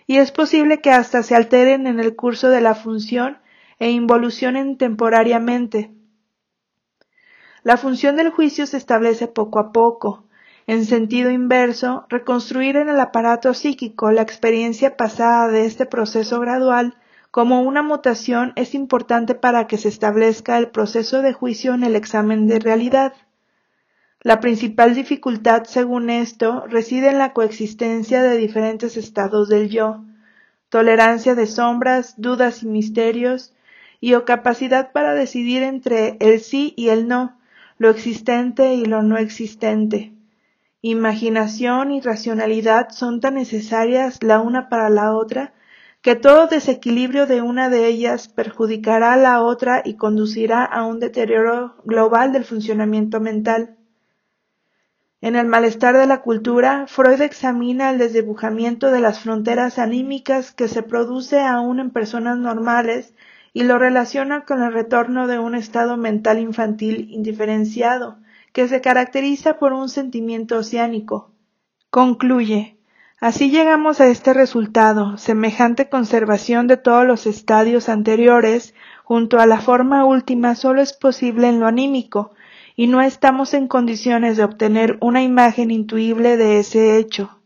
[0.07, 3.39] y es posible que hasta se alteren en el curso de la función
[3.79, 5.91] e involucionen temporariamente.
[7.63, 10.28] La función del juicio se establece poco a poco,
[10.69, 16.95] en sentido inverso, reconstruir en el aparato psíquico la experiencia pasada de este proceso gradual
[17.31, 21.97] como una mutación es importante para que se establezca el proceso de juicio en el
[21.97, 23.15] examen de realidad.
[24.21, 30.05] La principal dificultad, según esto, reside en la coexistencia de diferentes estados del yo,
[30.69, 33.55] tolerancia de sombras, dudas y misterios,
[34.01, 37.41] y o capacidad para decidir entre el sí y el no,
[37.79, 40.18] lo existente y lo no existente.
[40.81, 45.53] Imaginación y racionalidad son tan necesarias la una para la otra
[46.03, 51.01] que todo desequilibrio de una de ellas perjudicará a la otra y conducirá a un
[51.01, 53.77] deterioro global del funcionamiento mental.
[55.21, 60.69] En el malestar de la cultura, Freud examina el desdibujamiento de las fronteras anímicas que
[60.69, 63.15] se produce aún en personas normales
[63.53, 68.19] y lo relaciona con el retorno de un estado mental infantil indiferenciado,
[68.53, 71.31] que se caracteriza por un sentimiento oceánico.
[71.91, 72.79] Concluye,
[73.21, 79.61] Así llegamos a este resultado, semejante conservación de todos los estadios anteriores junto a la
[79.61, 82.31] forma última solo es posible en lo anímico,
[82.77, 87.41] y no estamos en condiciones de obtener una imagen intuible de ese hecho.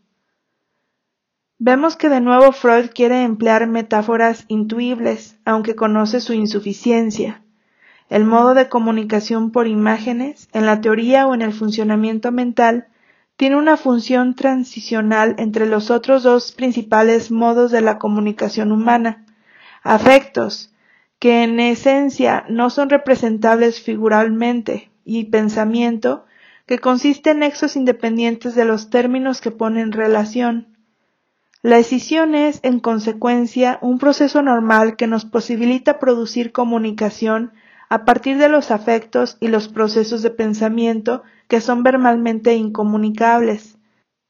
[1.57, 7.42] Vemos que de nuevo Freud quiere emplear metáforas intuibles, aunque conoce su insuficiencia.
[8.13, 12.85] El modo de comunicación por imágenes, en la teoría o en el funcionamiento mental,
[13.37, 19.25] tiene una función transicional entre los otros dos principales modos de la comunicación humana,
[19.81, 20.71] afectos,
[21.17, 26.25] que en esencia no son representables figuralmente, y pensamiento,
[26.67, 30.77] que consiste en nexos independientes de los términos que ponen relación.
[31.63, 37.53] La escisión es, en consecuencia, un proceso normal que nos posibilita producir comunicación
[37.89, 43.77] a partir de los afectos y los procesos de pensamiento que son verbalmente incomunicables.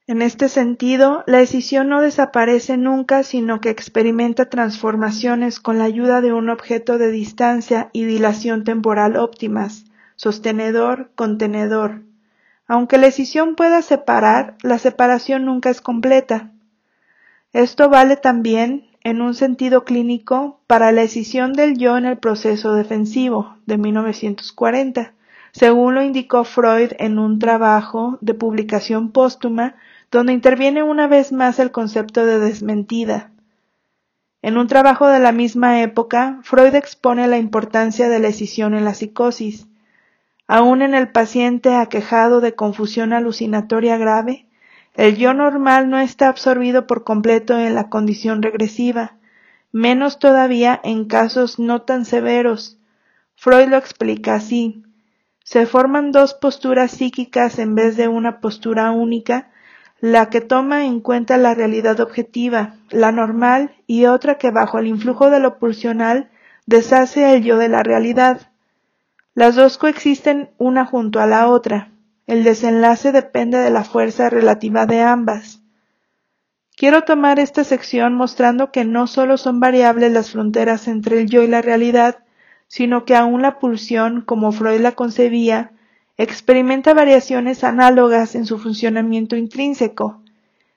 [0.05, 6.19] En este sentido, la decisión no desaparece nunca, sino que experimenta transformaciones con la ayuda
[6.19, 9.85] de un objeto de distancia y dilación temporal óptimas,
[10.17, 12.01] sostenedor, contenedor.
[12.67, 16.51] Aunque la decisión pueda separar, la separación nunca es completa.
[17.53, 22.73] Esto vale también, en un sentido clínico, para la decisión del yo en el proceso
[22.73, 25.13] defensivo de 1940,
[25.51, 29.75] según lo indicó Freud en un trabajo de publicación póstuma
[30.09, 33.31] donde interviene una vez más el concepto de desmentida.
[34.41, 38.85] En un trabajo de la misma época, Freud expone la importancia de la escisión en
[38.85, 39.67] la psicosis.
[40.47, 44.47] Aún en el paciente aquejado de confusión alucinatoria grave,
[44.95, 49.17] el yo normal no está absorbido por completo en la condición regresiva,
[49.71, 52.77] menos todavía en casos no tan severos.
[53.35, 54.83] Freud lo explica así
[55.43, 59.49] se forman dos posturas psíquicas en vez de una postura única,
[59.99, 64.87] la que toma en cuenta la realidad objetiva, la normal, y otra que bajo el
[64.87, 66.29] influjo de lo pulsional
[66.65, 68.51] deshace el yo de la realidad.
[69.35, 71.89] Las dos coexisten una junto a la otra.
[72.25, 75.61] El desenlace depende de la fuerza relativa de ambas.
[76.75, 81.43] Quiero tomar esta sección mostrando que no solo son variables las fronteras entre el yo
[81.43, 82.19] y la realidad,
[82.67, 85.73] sino que aún la pulsión, como Freud la concebía,
[86.17, 90.21] experimenta variaciones análogas en su funcionamiento intrínseco.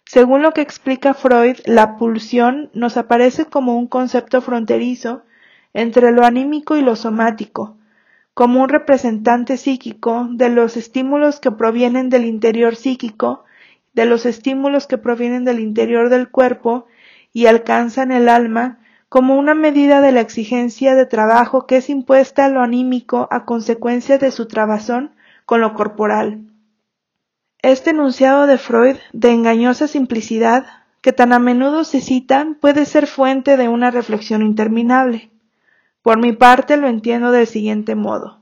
[0.05, 5.22] Según lo que explica Freud, la pulsión nos aparece como un concepto fronterizo
[5.72, 7.76] entre lo anímico y lo somático,
[8.37, 13.45] como un representante psíquico de los estímulos que provienen del interior psíquico,
[13.95, 16.84] de los estímulos que provienen del interior del cuerpo
[17.32, 18.78] y alcanzan el alma
[19.09, 23.47] como una medida de la exigencia de trabajo que es impuesta a lo anímico a
[23.47, 25.12] consecuencia de su trabazón
[25.47, 26.43] con lo corporal.
[27.62, 30.66] Este enunciado de Freud, de engañosa simplicidad,
[31.01, 35.30] que tan a menudo se cita, puede ser fuente de una reflexión interminable.
[36.07, 38.40] Por mi parte lo entiendo del siguiente modo.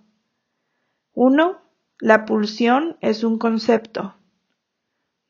[1.14, 1.62] 1.
[1.98, 4.16] La pulsión es un concepto.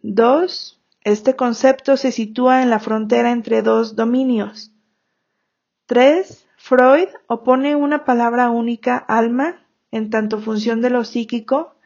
[0.00, 0.82] 2.
[1.04, 4.72] Este concepto se sitúa en la frontera entre dos dominios,
[5.86, 6.48] 3.
[6.56, 11.76] Freud opone una palabra única alma, en tanto función de lo psíquico,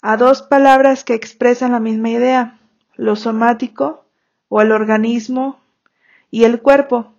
[0.00, 2.58] a dos palabras que expresan la misma idea,
[2.96, 4.06] lo somático
[4.48, 5.60] o el organismo
[6.30, 7.17] y el cuerpo.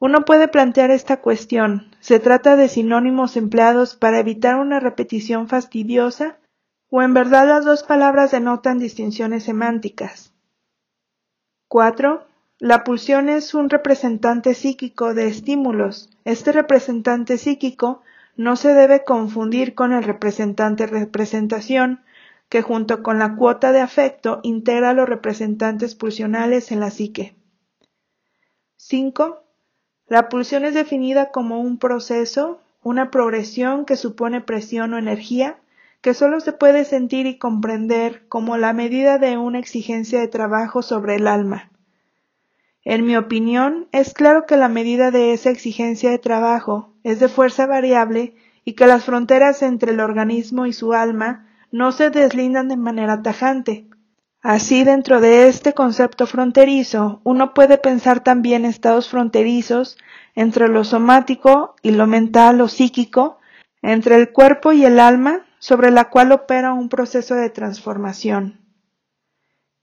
[0.00, 1.94] Uno puede plantear esta cuestión.
[2.00, 6.38] ¿Se trata de sinónimos empleados para evitar una repetición fastidiosa?
[6.88, 10.32] ¿O en verdad las dos palabras denotan distinciones semánticas?
[11.68, 12.26] 4.
[12.58, 16.08] La pulsión es un representante psíquico de estímulos.
[16.24, 18.00] Este representante psíquico
[18.36, 22.00] no se debe confundir con el representante representación,
[22.48, 27.36] que junto con la cuota de afecto integra los representantes pulsionales en la psique.
[28.76, 29.44] 5.
[30.10, 35.60] La pulsión es definida como un proceso, una progresión que supone presión o energía,
[36.00, 40.82] que solo se puede sentir y comprender como la medida de una exigencia de trabajo
[40.82, 41.70] sobre el alma.
[42.84, 47.28] En mi opinión, es claro que la medida de esa exigencia de trabajo es de
[47.28, 48.34] fuerza variable
[48.64, 53.22] y que las fronteras entre el organismo y su alma no se deslindan de manera
[53.22, 53.86] tajante.
[54.42, 59.98] Así, dentro de este concepto fronterizo, uno puede pensar también estados fronterizos
[60.34, 63.38] entre lo somático y lo mental o psíquico,
[63.82, 68.60] entre el cuerpo y el alma, sobre la cual opera un proceso de transformación.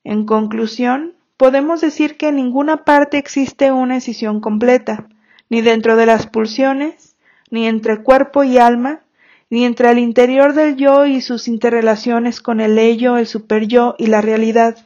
[0.03, 5.07] En conclusión, podemos decir que en ninguna parte existe una escisión completa,
[5.49, 7.15] ni dentro de las pulsiones,
[7.51, 9.01] ni entre cuerpo y alma,
[9.49, 14.07] ni entre el interior del yo y sus interrelaciones con el ello, el superyo y
[14.07, 14.77] la realidad.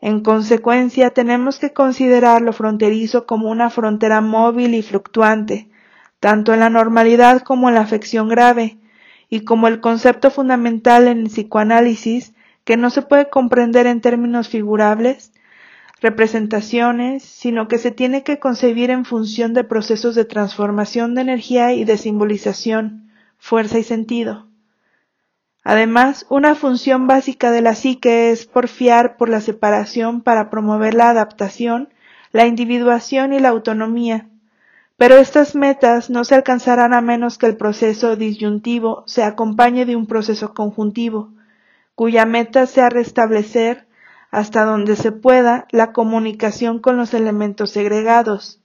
[0.00, 5.68] En consecuencia, tenemos que considerar lo fronterizo como una frontera móvil y fluctuante,
[6.20, 8.78] tanto en la normalidad como en la afección grave,
[9.28, 14.48] y como el concepto fundamental en el psicoanálisis que no se puede comprender en términos
[14.48, 15.32] figurables,
[16.00, 21.72] representaciones, sino que se tiene que concebir en función de procesos de transformación de energía
[21.72, 23.05] y de simbolización,
[23.38, 24.46] fuerza y sentido.
[25.68, 31.10] Además, una función básica de la psique es porfiar por la separación para promover la
[31.10, 31.88] adaptación,
[32.30, 34.28] la individuación y la autonomía.
[34.96, 39.96] Pero estas metas no se alcanzarán a menos que el proceso disyuntivo se acompañe de
[39.96, 41.30] un proceso conjuntivo,
[41.96, 43.86] cuya meta sea restablecer,
[44.30, 48.60] hasta donde se pueda, la comunicación con los elementos segregados,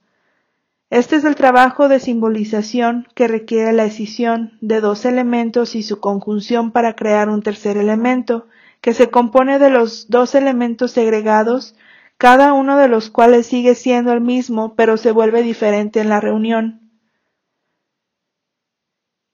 [0.92, 6.00] este es el trabajo de simbolización que requiere la escisión de dos elementos y su
[6.00, 8.46] conjunción para crear un tercer elemento,
[8.82, 11.76] que se compone de los dos elementos segregados,
[12.18, 16.20] cada uno de los cuales sigue siendo el mismo, pero se vuelve diferente en la
[16.20, 16.92] reunión.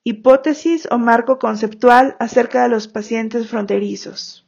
[0.05, 4.47] Hipótesis o marco conceptual acerca de los pacientes fronterizos.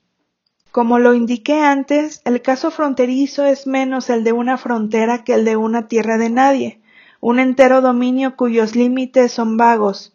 [0.70, 5.44] Como lo indiqué antes, el caso fronterizo es menos el de una frontera que el
[5.44, 6.80] de una tierra de nadie
[7.20, 10.14] un entero dominio cuyos límites son vagos.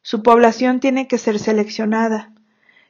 [0.00, 2.32] Su población tiene que ser seleccionada.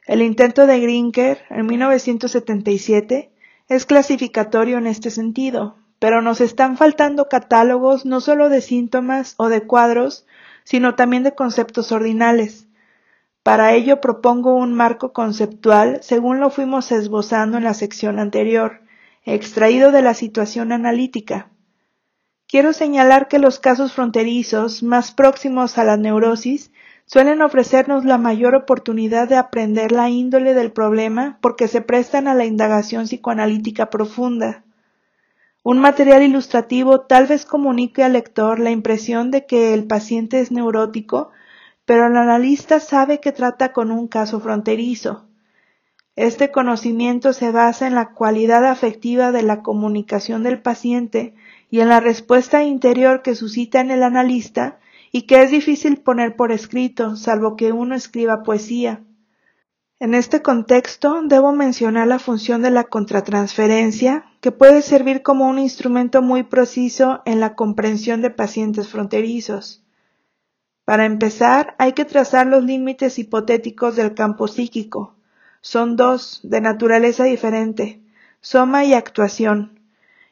[0.07, 3.33] El intento de Grinker en 1977
[3.69, 9.49] es clasificatorio en este sentido, pero nos están faltando catálogos no solo de síntomas o
[9.49, 10.27] de cuadros,
[10.65, 12.69] sino también de conceptos ordinales.
[13.43, 18.83] Para ello propongo un marco conceptual según lo fuimos esbozando en la sección anterior,
[19.25, 21.51] extraído de la situación analítica.
[22.49, 26.73] Quiero señalar que los casos fronterizos más próximos a la neurosis
[27.05, 32.35] suelen ofrecernos la mayor oportunidad de aprender la índole del problema porque se prestan a
[32.35, 34.65] la indagación psicoanalítica profunda.
[35.63, 40.51] Un material ilustrativo tal vez comunique al lector la impresión de que el paciente es
[40.51, 41.31] neurótico,
[41.85, 45.27] pero el analista sabe que trata con un caso fronterizo.
[46.17, 51.35] Este conocimiento se basa en la cualidad afectiva de la comunicación del paciente
[51.71, 54.79] y en la respuesta interior que suscita en el analista
[55.13, 59.03] y que es difícil poner por escrito, salvo que uno escriba poesía.
[60.01, 65.59] En este contexto debo mencionar la función de la contratransferencia, que puede servir como un
[65.59, 69.85] instrumento muy preciso en la comprensión de pacientes fronterizos.
[70.85, 75.17] Para empezar, hay que trazar los límites hipotéticos del campo psíquico.
[75.61, 78.01] Son dos, de naturaleza diferente,
[78.41, 79.78] soma y actuación.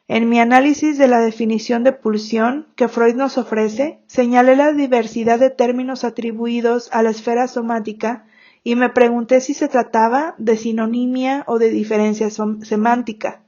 [0.09, 5.37] En mi análisis de la definición de pulsión que Freud nos ofrece, señalé la diversidad
[5.37, 8.25] de términos atribuidos a la esfera somática
[8.63, 13.41] y me pregunté si se trataba de sinonimia o de diferencia semántica.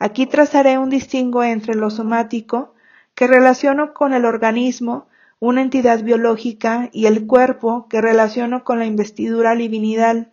[0.00, 2.74] Aquí trazaré un distingo entre lo somático,
[3.14, 5.06] que relaciono con el organismo,
[5.38, 10.32] una entidad biológica, y el cuerpo, que relaciono con la investidura livinidal.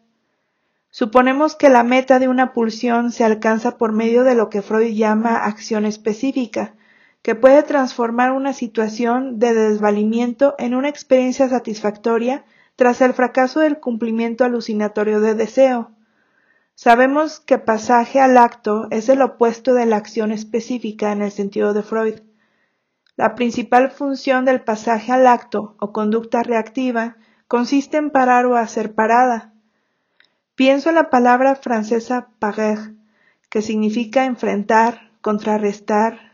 [0.95, 4.93] Suponemos que la meta de una pulsión se alcanza por medio de lo que Freud
[4.93, 6.75] llama acción específica,
[7.23, 13.79] que puede transformar una situación de desvalimiento en una experiencia satisfactoria tras el fracaso del
[13.79, 15.89] cumplimiento alucinatorio de deseo.
[16.75, 21.73] Sabemos que pasaje al acto es el opuesto de la acción específica en el sentido
[21.73, 22.19] de Freud.
[23.15, 27.17] La principal función del pasaje al acto o conducta reactiva
[27.47, 29.52] consiste en parar o hacer parada,
[30.55, 32.77] Pienso en la palabra francesa parer,
[33.49, 36.31] que significa enfrentar, contrarrestar,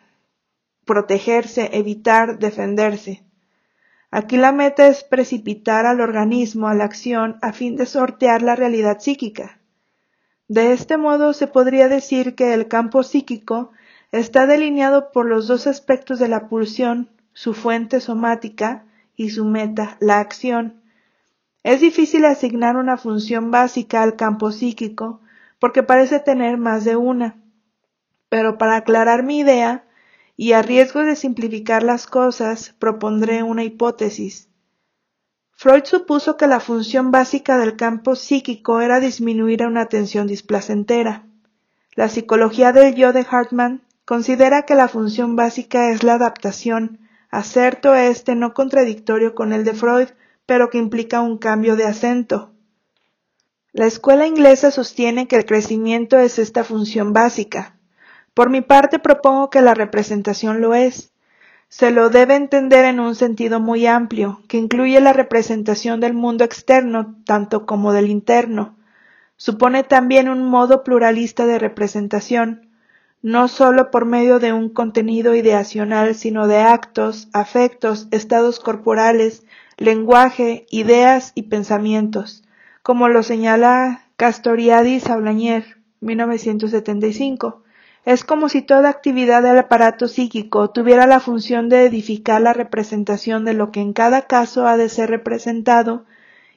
[0.86, 3.24] protegerse, evitar, defenderse.
[4.11, 8.55] Aquí la meta es precipitar al organismo a la acción a fin de sortear la
[8.55, 9.59] realidad psíquica.
[10.49, 13.72] De este modo se podría decir que el campo psíquico
[14.11, 18.84] está delineado por los dos aspectos de la pulsión, su fuente somática
[19.15, 20.79] y su meta, la acción,
[21.64, 25.22] es difícil asignar una función básica al campo psíquico
[25.60, 27.38] porque parece tener más de una.
[28.30, 29.86] Pero para aclarar mi idea,
[30.38, 34.47] y a riesgo de simplificar las cosas, propondré una hipótesis.
[35.51, 41.26] Freud supuso que la función básica del campo psíquico era disminuir una tensión displacentera.
[41.93, 46.99] La psicología del yo de Hartmann considera que la función básica es la adaptación,
[47.30, 50.07] acerto este no contradictorio con el de Freud,
[50.50, 52.50] pero que implica un cambio de acento.
[53.72, 57.76] La escuela inglesa sostiene que el crecimiento es esta función básica.
[58.34, 61.12] Por mi parte propongo que la representación lo es.
[61.68, 66.43] Se lo debe entender en un sentido muy amplio, que incluye la representación del mundo
[66.45, 68.76] externo tanto como del interno.
[69.38, 72.72] supone también un modo pluralista de representación,
[73.22, 79.43] no sólo por medio de un contenido ideacional, sino de actos, afectos, estados corporales,
[79.80, 82.44] lenguaje, ideas y pensamientos,
[82.84, 87.64] como lo señala Castoriadis Ablañer, 1975.
[88.04, 93.46] Es como si toda actividad del aparato psíquico tuviera la función de edificar la representación
[93.46, 96.06] de lo que en cada caso ha de ser representado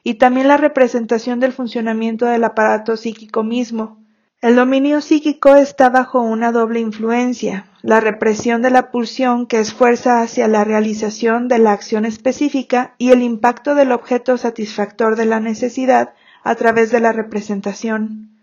[0.03, 4.02] y también la representación del funcionamiento del aparato psíquico mismo.
[4.43, 9.73] El dominio psíquico está bajo una doble influencia, la represión de la pulsión que es
[9.73, 15.23] fuerza hacia la realización de la acción específica y el impacto del objeto satisfactor de
[15.23, 16.13] la necesidad
[16.43, 18.37] a través de la representación.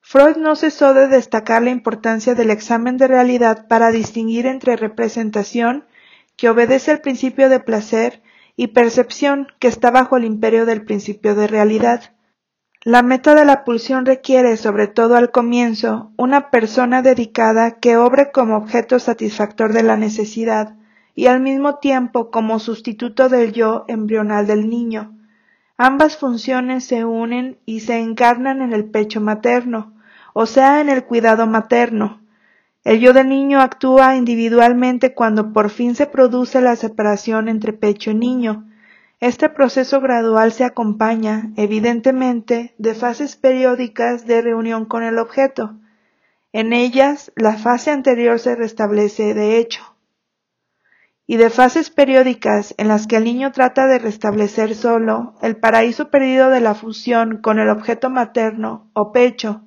[0.00, 5.84] Freud no cesó de destacar la importancia del examen de realidad para distinguir entre representación,
[6.36, 8.22] que obedece al principio de placer,
[8.54, 12.13] y percepción que está bajo el imperio del principio de realidad.
[12.84, 18.30] La meta de la pulsión requiere, sobre todo al comienzo, una persona dedicada que obre
[18.30, 20.76] como objeto satisfactor de la necesidad
[21.14, 25.18] y al mismo tiempo como sustituto del yo embrional del niño.
[25.78, 29.94] Ambas funciones se unen y se encarnan en el pecho materno,
[30.34, 32.20] o sea, en el cuidado materno,
[32.84, 38.10] el yo del niño actúa individualmente cuando por fin se produce la separación entre pecho
[38.10, 38.68] y niño.
[39.20, 45.78] Este proceso gradual se acompaña, evidentemente, de fases periódicas de reunión con el objeto.
[46.52, 49.82] En ellas, la fase anterior se restablece de hecho.
[51.26, 56.10] Y de fases periódicas en las que el niño trata de restablecer solo el paraíso
[56.10, 59.64] perdido de la fusión con el objeto materno o pecho,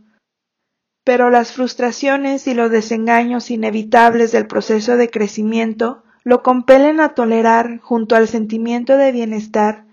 [1.04, 7.80] pero las frustraciones y los desengaños inevitables del proceso de crecimiento lo compelen a tolerar,
[7.80, 9.86] junto al sentimiento de bienestar,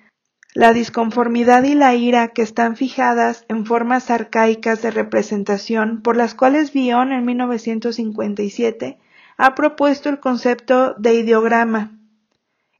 [0.53, 6.35] la disconformidad y la ira que están fijadas en formas arcaicas de representación por las
[6.35, 8.99] cuales Bion en 1957
[9.37, 12.01] ha propuesto el concepto de ideograma,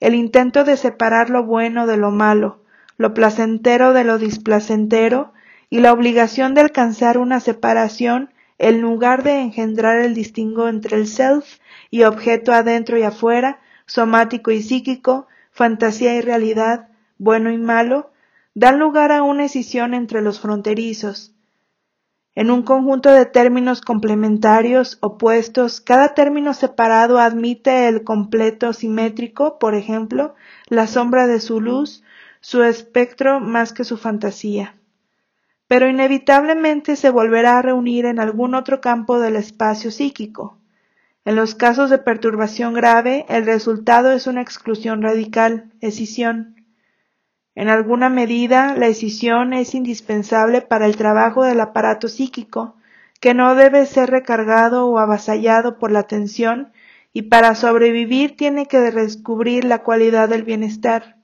[0.01, 2.65] el intento de separar lo bueno de lo malo,
[2.97, 5.33] lo placentero de lo displacentero
[5.71, 11.07] y la obligación de alcanzar una separación en lugar de engendrar el distingo entre el
[11.07, 11.59] self
[11.95, 16.89] y objeto adentro y afuera, somático y psíquico, fantasía y realidad,
[17.19, 18.11] bueno y malo,
[18.53, 21.37] dan lugar a una escisión entre los fronterizos.
[22.35, 29.77] En un conjunto de términos complementarios, opuestos, cada término separado admite el completo simétrico, por
[29.77, 30.35] ejemplo,
[30.67, 32.03] la sombra de su luz,
[32.41, 34.75] su espectro más que su fantasía
[35.67, 40.59] pero inevitablemente se volverá a reunir en algún otro campo del espacio psíquico.
[41.25, 46.67] En los casos de perturbación grave, el resultado es una exclusión radical, escisión.
[47.55, 52.77] En alguna medida, la escisión es indispensable para el trabajo del aparato psíquico,
[53.21, 56.73] que no debe ser recargado o avasallado por la tensión,
[57.15, 61.17] y para sobrevivir tiene que descubrir la cualidad del bienestar.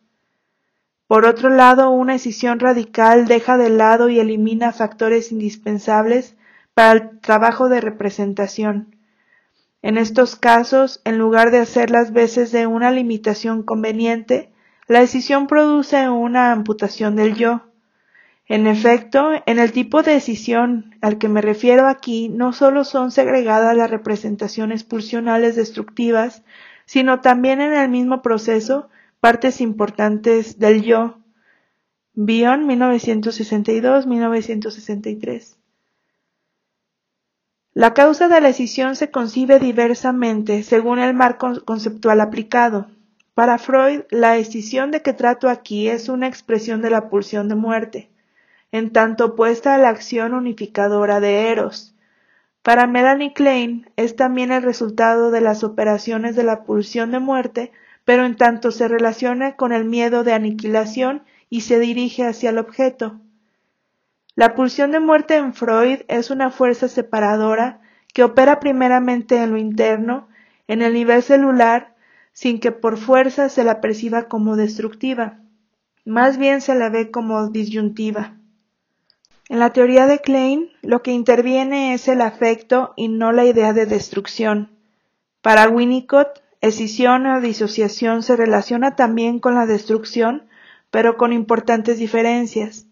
[1.08, 6.36] Por otro lado, una escisión radical deja de lado y elimina factores indispensables
[6.72, 8.99] para el trabajo de representación.
[9.82, 14.52] En estos casos, en lugar de hacer las veces de una limitación conveniente,
[14.86, 17.66] la escisión produce una amputación del yo.
[18.46, 23.12] En efecto, en el tipo de escisión al que me refiero aquí, no solo son
[23.12, 26.42] segregadas las representaciones pulsionales destructivas,
[26.84, 28.88] sino también en el mismo proceso
[29.20, 31.20] Partes importantes del yo.
[32.14, 35.59] Bion 1962-1963.
[37.72, 42.88] La causa de la escisión se concibe diversamente según el marco conceptual aplicado.
[43.34, 47.54] Para Freud, la escisión de que trato aquí es una expresión de la pulsión de
[47.54, 48.10] muerte,
[48.72, 51.94] en tanto opuesta a la acción unificadora de Eros.
[52.62, 57.72] Para Melanie Klein es también el resultado de las operaciones de la pulsión de muerte
[58.04, 62.58] pero en tanto se relaciona con el miedo de aniquilación y se dirige hacia el
[62.58, 63.20] objeto.
[64.40, 67.82] La pulsión de muerte en Freud es una fuerza separadora
[68.14, 70.28] que opera primeramente en lo interno,
[70.66, 71.94] en el nivel celular,
[72.32, 75.40] sin que por fuerza se la perciba como destructiva,
[76.06, 78.38] más bien se la ve como disyuntiva.
[79.50, 83.74] En la teoría de Klein, lo que interviene es el afecto y no la idea
[83.74, 84.70] de destrucción.
[85.42, 90.48] Para Winnicott, Escisión o disociación se relaciona también con la destrucción,
[90.90, 92.86] pero con importantes diferencias.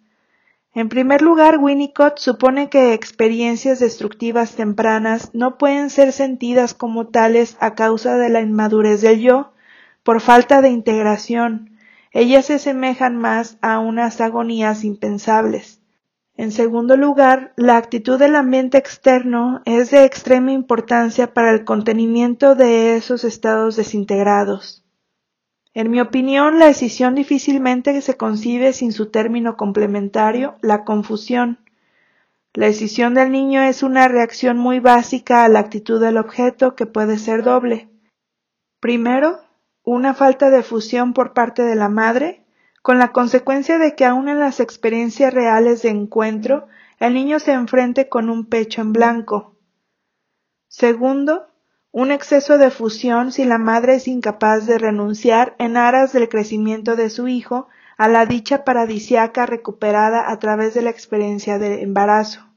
[0.78, 7.56] En primer lugar, Winnicott supone que experiencias destructivas tempranas no pueden ser sentidas como tales
[7.58, 9.50] a causa de la inmadurez del yo,
[10.04, 11.76] por falta de integración.
[12.12, 15.82] Ellas se asemejan más a unas agonías impensables.
[16.36, 22.54] En segundo lugar, la actitud del ambiente externo es de extrema importancia para el contenimiento
[22.54, 24.84] de esos estados desintegrados.
[25.78, 31.60] En mi opinión, la escisión difícilmente se concibe sin su término complementario, la confusión.
[32.52, 36.86] La escisión del niño es una reacción muy básica a la actitud del objeto que
[36.86, 37.88] puede ser doble.
[38.80, 39.38] Primero,
[39.84, 42.44] una falta de fusión por parte de la madre,
[42.82, 46.66] con la consecuencia de que aun en las experiencias reales de encuentro,
[46.98, 49.54] el niño se enfrente con un pecho en blanco.
[50.66, 51.46] Segundo,
[51.90, 56.96] un exceso de fusión si la madre es incapaz de renunciar en aras del crecimiento
[56.96, 62.48] de su hijo a la dicha paradisiaca recuperada a través de la experiencia de embarazo.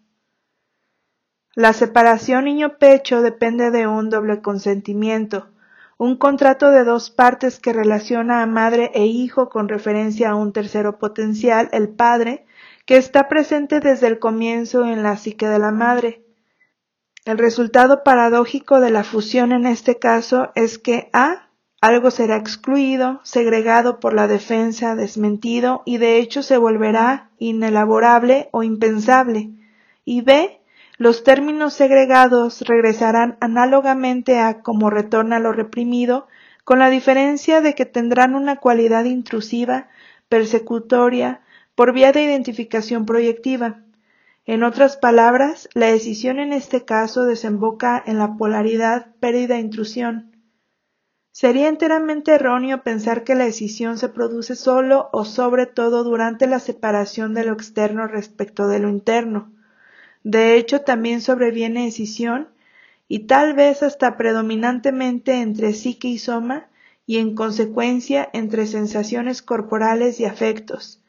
[1.56, 5.50] La separación niño-pecho depende de un doble consentimiento,
[5.98, 10.54] un contrato de dos partes que relaciona a madre e hijo con referencia a un
[10.54, 12.46] tercero potencial, el padre,
[12.86, 16.26] que está presente desde el comienzo en la psique de la madre.
[17.24, 21.50] El resultado paradójico de la fusión en este caso es que A
[21.80, 28.62] algo será excluido, segregado por la defensa, desmentido y de hecho se volverá inelaborable o
[28.62, 29.50] impensable.
[30.06, 30.62] Y B,
[30.98, 36.28] los términos segregados regresarán análogamente a como retorna lo reprimido,
[36.64, 39.90] con la diferencia de que tendrán una cualidad intrusiva,
[40.30, 41.42] persecutoria,
[41.74, 43.80] por vía de identificación proyectiva.
[44.46, 50.32] En otras palabras, la decisión en este caso desemboca en la polaridad pérdida-intrusión.
[51.32, 56.60] Sería enteramente erróneo pensar que la escisión se produce solo o sobre todo durante la
[56.60, 59.54] separación de lo externo respecto de lo interno.
[60.24, 62.50] De hecho, también sobreviene escisión
[63.08, 66.68] y tal vez hasta predominantemente entre psique y soma
[67.06, 71.01] y en consecuencia entre sensaciones corporales y afectos.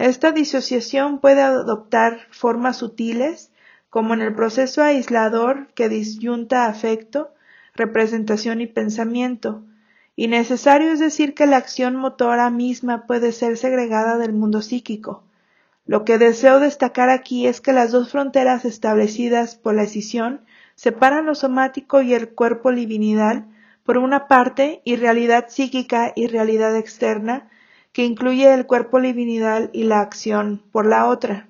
[0.00, 3.52] Esta disociación puede adoptar formas sutiles,
[3.90, 7.34] como en el proceso aislador que disyunta afecto,
[7.74, 9.62] representación y pensamiento,
[10.16, 15.22] y necesario es decir que la acción motora misma puede ser segregada del mundo psíquico.
[15.84, 20.40] Lo que deseo destacar aquí es que las dos fronteras establecidas por la escisión
[20.76, 23.44] separan lo somático y el cuerpo divinidad
[23.84, 27.49] por una parte y realidad psíquica y realidad externa,
[27.92, 31.48] que incluye el cuerpo divinidad y la acción por la otra.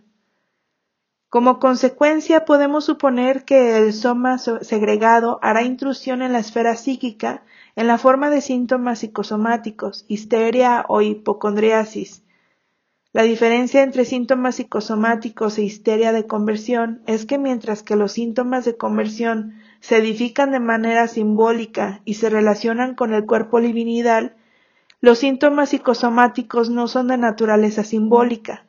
[1.28, 7.44] Como consecuencia, podemos suponer que el soma segregado hará intrusión en la esfera psíquica
[7.76, 12.24] en la forma de síntomas psicosomáticos, histeria o hipocondriasis.
[13.12, 18.64] La diferencia entre síntomas psicosomáticos e histeria de conversión es que mientras que los síntomas
[18.64, 24.32] de conversión se edifican de manera simbólica y se relacionan con el cuerpo divinidad,
[25.00, 28.66] los síntomas psicosomáticos no son de naturaleza simbólica,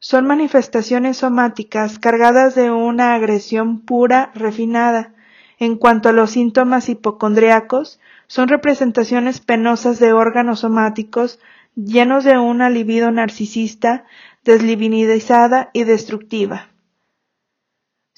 [0.00, 5.12] son manifestaciones somáticas cargadas de una agresión pura, refinada.
[5.58, 11.38] En cuanto a los síntomas hipocondriacos, son representaciones penosas de órganos somáticos
[11.76, 14.04] llenos de una libido narcisista,
[14.42, 16.69] deslivinizada y destructiva.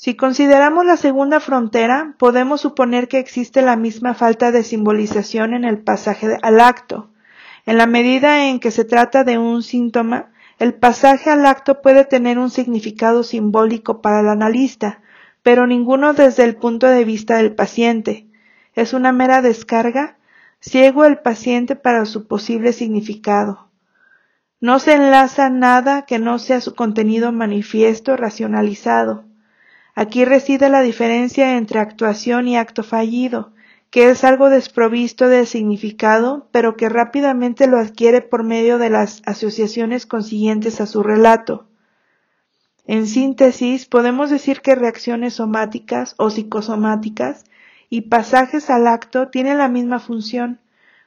[0.05, 5.65] Si consideramos la segunda frontera, podemos suponer que existe la misma falta de simbolización en
[5.65, 7.11] el pasaje al acto.
[7.67, 12.05] En la medida en que se trata de un síntoma, el pasaje al acto puede
[12.05, 15.03] tener un significado simbólico para el analista,
[15.45, 18.27] pero ninguno desde el punto de vista del paciente.
[18.75, 20.17] Es una mera descarga,
[20.59, 23.69] ciego el paciente para su posible significado.
[24.59, 29.31] No se enlaza nada que no sea su contenido manifiesto racionalizado.
[29.95, 33.53] Aquí reside la diferencia entre actuación y acto fallido,
[33.91, 39.21] que es algo desprovisto de significado, pero que rápidamente lo adquiere por medio de las
[39.27, 41.67] asociaciones consiguientes a su relato.
[42.87, 47.45] En síntesis, podemos decir que reacciones somáticas o psicosomáticas
[47.91, 50.61] y pasajes al acto tienen la misma función,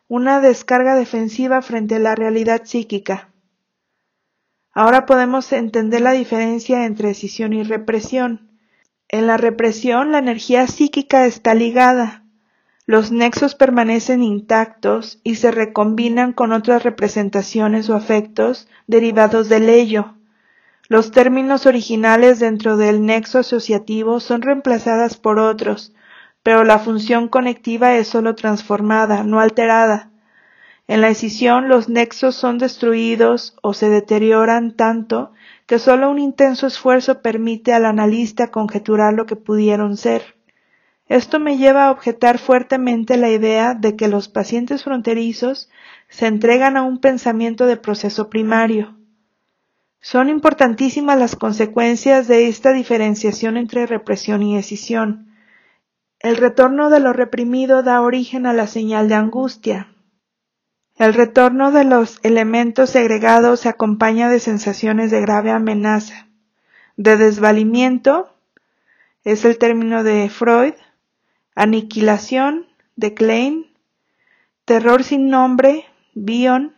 [0.07, 3.29] una descarga defensiva frente a la realidad psíquica.
[4.71, 8.44] Ahora podemos entender la diferencia entre decisión y represión.
[9.15, 12.25] En la represión la energía psíquica está ligada,
[12.85, 20.15] los nexos permanecen intactos y se recombinan con otras representaciones o afectos derivados del ello.
[20.89, 25.93] Los términos originales dentro del nexo asociativo son reemplazadas por otros,
[26.43, 30.11] pero la función conectiva es sólo transformada, no alterada.
[30.89, 35.31] En la escisión los nexos son destruidos o se deterioran tanto
[35.65, 40.35] que sólo un intenso esfuerzo permite al analista conjeturar lo que pudieron ser.
[41.07, 45.69] Esto me lleva a objetar fuertemente la idea de que los pacientes fronterizos
[46.09, 48.95] se entregan a un pensamiento de proceso primario.
[50.01, 55.31] Son importantísimas las consecuencias de esta diferenciación entre represión y escisión.
[56.19, 59.94] El retorno de lo reprimido da origen a la señal de angustia.
[60.97, 66.27] El retorno de los elementos segregados se acompaña de sensaciones de grave amenaza,
[66.95, 68.33] de desvalimiento,
[69.25, 70.73] es el término de Freud,
[71.53, 73.65] aniquilación, de Klein,
[74.63, 75.83] terror sin nombre,
[76.13, 76.73] Bion,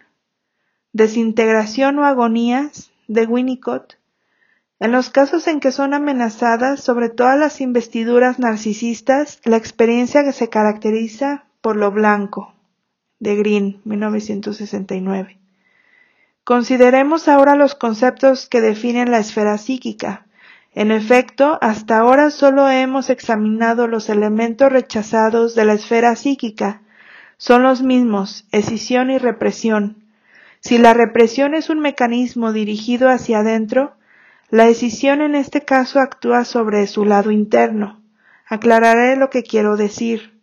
[0.93, 3.99] desintegración o agonías, de Winnicott,
[4.79, 10.33] en los casos en que son amenazadas sobre todas las investiduras narcisistas, la experiencia que
[10.33, 12.56] se caracteriza por lo blanco,
[13.19, 15.37] de Green, 1969.
[16.43, 20.25] Consideremos ahora los conceptos que definen la esfera psíquica.
[20.73, 26.81] En efecto, hasta ahora solo hemos examinado los elementos rechazados de la esfera psíquica.
[27.37, 30.03] Son los mismos, escisión y represión.
[30.59, 33.95] Si la represión es un mecanismo dirigido hacia adentro,
[34.49, 38.01] la escisión en este caso actúa sobre su lado interno.
[38.45, 40.36] Aclararé lo que quiero decir.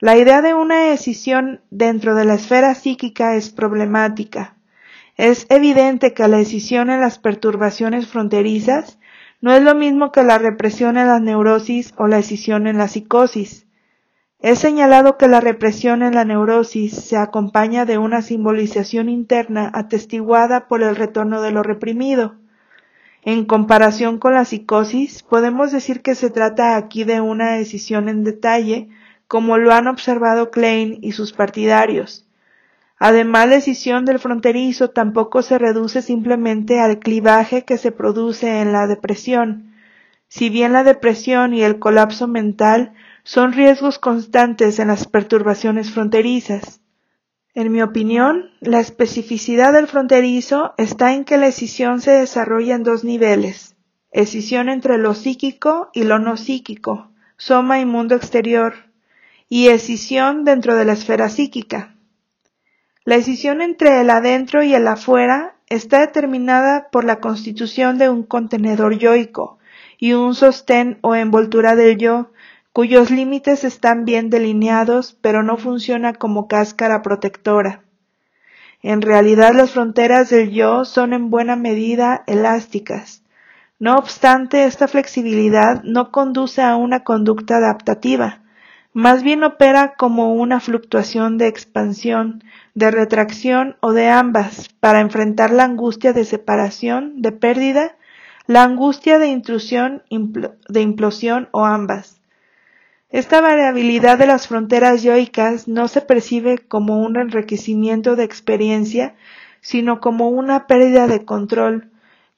[0.00, 4.56] La idea de una escisión dentro de la esfera psíquica es problemática.
[5.18, 8.98] Es evidente que la escisión en las perturbaciones fronterizas
[9.42, 12.88] no es lo mismo que la represión en la neurosis o la escisión en la
[12.88, 13.66] psicosis.
[14.38, 20.66] He señalado que la represión en la neurosis se acompaña de una simbolización interna atestiguada
[20.66, 22.36] por el retorno de lo reprimido.
[23.22, 28.24] En comparación con la psicosis, podemos decir que se trata aquí de una decisión en
[28.24, 28.88] detalle,
[29.30, 32.26] como lo han observado Klein y sus partidarios.
[32.98, 38.72] Además, la decisión del fronterizo tampoco se reduce simplemente al clivaje que se produce en
[38.72, 39.72] la depresión.
[40.26, 46.80] Si bien la depresión y el colapso mental son riesgos constantes en las perturbaciones fronterizas.
[47.54, 52.82] En mi opinión, la especificidad del fronterizo está en que la escisión se desarrolla en
[52.82, 53.76] dos niveles,
[54.10, 58.89] escisión entre lo psíquico y lo no psíquico, soma y mundo exterior,
[59.52, 61.96] y escisión dentro de la esfera psíquica.
[63.04, 68.22] La escisión entre el adentro y el afuera está determinada por la constitución de un
[68.22, 69.58] contenedor yoico
[69.98, 72.30] y un sostén o envoltura del yo,
[72.72, 77.82] cuyos límites están bien delineados pero no funciona como cáscara protectora.
[78.82, 83.24] En realidad las fronteras del yo son en buena medida elásticas.
[83.80, 88.44] No obstante, esta flexibilidad no conduce a una conducta adaptativa,
[88.92, 92.42] más bien opera como una fluctuación de expansión,
[92.74, 97.96] de retracción o de ambas para enfrentar la angustia de separación, de pérdida,
[98.46, 102.20] la angustia de intrusión, de implosión o ambas.
[103.10, 109.14] Esta variabilidad de las fronteras yoicas no se percibe como un enriquecimiento de experiencia,
[109.60, 111.90] sino como una pérdida de control,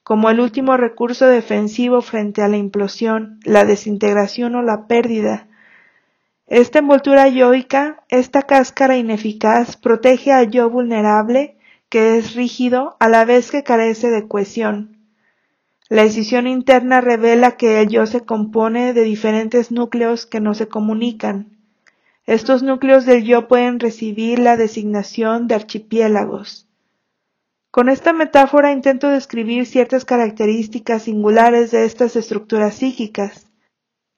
[0.03, 5.47] como el último recurso defensivo frente a la implosión, la desintegración o la pérdida,
[6.53, 11.57] esta envoltura yoica, esta cáscara ineficaz, protege al yo vulnerable,
[11.89, 14.99] que es rígido, a la vez que carece de cohesión.
[15.89, 20.67] La decisión interna revela que el yo se compone de diferentes núcleos que no se
[20.67, 21.57] comunican.
[22.27, 26.67] Estos núcleos del yo pueden recibir la designación de archipiélagos.
[27.71, 33.47] Con esta metáfora intento describir ciertas características singulares de estas estructuras psíquicas.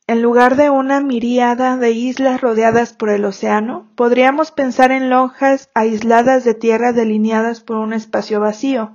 [0.08, 5.70] En lugar de una miríada de islas rodeadas por el océano, podríamos pensar en lonjas
[5.74, 8.91] aisladas de tierra delineadas por un espacio vacío.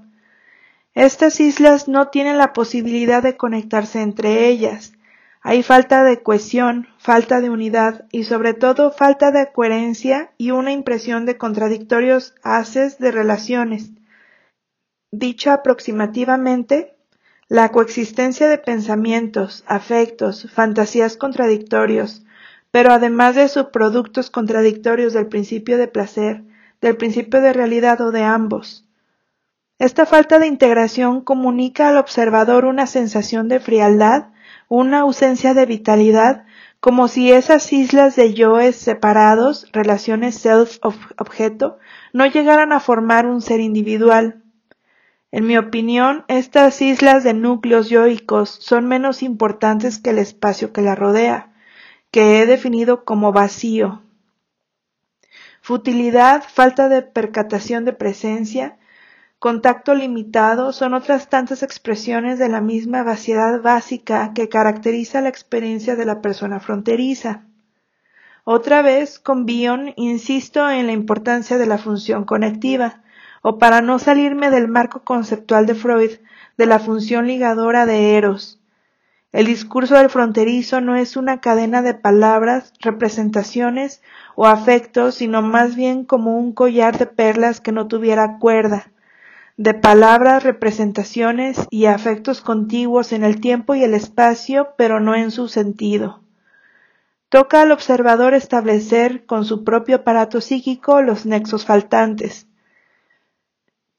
[0.94, 4.92] Estas islas no tienen la posibilidad de conectarse entre ellas.
[5.42, 10.70] Hay falta de cohesión, falta de unidad y sobre todo falta de coherencia y una
[10.70, 13.90] impresión de contradictorios haces de relaciones.
[15.10, 16.94] Dicho aproximativamente,
[17.50, 22.22] la coexistencia de pensamientos, afectos, fantasías contradictorios,
[22.70, 26.44] pero además de subproductos contradictorios del principio de placer,
[26.80, 28.86] del principio de realidad o de ambos.
[29.80, 34.28] Esta falta de integración comunica al observador una sensación de frialdad,
[34.68, 36.44] una ausencia de vitalidad,
[36.78, 41.78] como si esas islas de yoes separados, relaciones self-objeto,
[42.12, 44.39] no llegaran a formar un ser individual.
[45.32, 50.82] En mi opinión, estas islas de núcleos yoicos son menos importantes que el espacio que
[50.82, 51.52] la rodea,
[52.10, 54.02] que he definido como vacío.
[55.62, 58.78] Futilidad, falta de percatación de presencia,
[59.38, 65.94] contacto limitado son otras tantas expresiones de la misma vaciedad básica que caracteriza la experiencia
[65.94, 67.44] de la persona fronteriza.
[68.42, 73.02] Otra vez, con Bion, insisto en la importancia de la función conectiva,
[73.42, 76.10] o para no salirme del marco conceptual de Freud
[76.56, 78.60] de la función ligadora de Eros.
[79.32, 84.02] El discurso del fronterizo no es una cadena de palabras, representaciones
[84.34, 88.90] o afectos, sino más bien como un collar de perlas que no tuviera cuerda,
[89.56, 95.30] de palabras, representaciones y afectos contiguos en el tiempo y el espacio, pero no en
[95.30, 96.20] su sentido.
[97.28, 102.48] Toca al observador establecer con su propio aparato psíquico los nexos faltantes.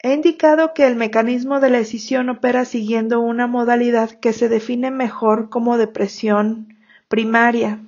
[0.04, 4.92] He indicado que el mecanismo de la escisión opera siguiendo una modalidad que se define
[4.92, 6.78] mejor como depresión
[7.08, 7.80] primaria.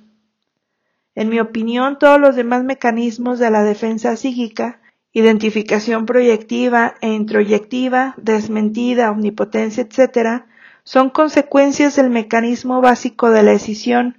[1.14, 4.80] En mi opinión, todos los demás mecanismos de la defensa psíquica
[5.14, 10.42] identificación proyectiva e introyectiva, desmentida, omnipotencia, etc.,
[10.82, 14.18] son consecuencias del mecanismo básico de la escisión,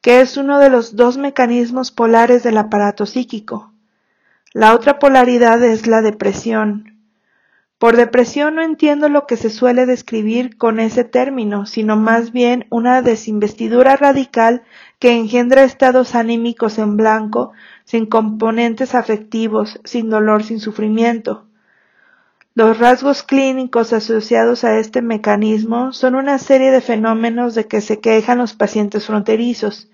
[0.00, 3.72] que es uno de los dos mecanismos polares del aparato psíquico.
[4.54, 6.95] La otra polaridad es la depresión.
[7.78, 12.66] Por depresión no entiendo lo que se suele describir con ese término, sino más bien
[12.70, 14.62] una desinvestidura radical
[14.98, 17.52] que engendra estados anímicos en blanco,
[17.84, 21.46] sin componentes afectivos, sin dolor, sin sufrimiento.
[22.54, 28.00] Los rasgos clínicos asociados a este mecanismo son una serie de fenómenos de que se
[28.00, 29.90] quejan los pacientes fronterizos,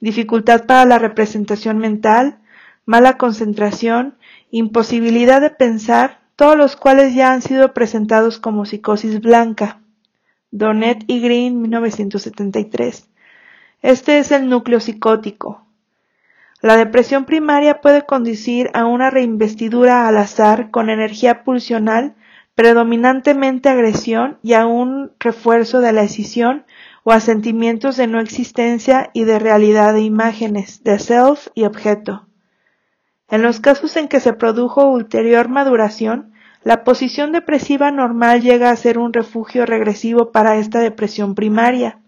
[0.00, 2.40] dificultad para la representación mental,
[2.86, 4.16] mala concentración,
[4.50, 9.82] imposibilidad de pensar, todos los cuales ya han sido presentados como psicosis blanca.
[10.50, 13.10] Donet y Green, 1973.
[13.82, 15.66] Este es el núcleo psicótico.
[16.62, 22.14] La depresión primaria puede conducir a una reinvestidura al azar con energía pulsional,
[22.54, 26.64] predominantemente agresión y a un refuerzo de la escisión
[27.04, 32.26] o a sentimientos de no existencia y de realidad de imágenes, de self y objeto.
[33.28, 36.29] En los casos en que se produjo ulterior maduración,
[36.62, 42.00] la posición depresiva normal llega a ser un refugio regresivo para esta depresión primaria.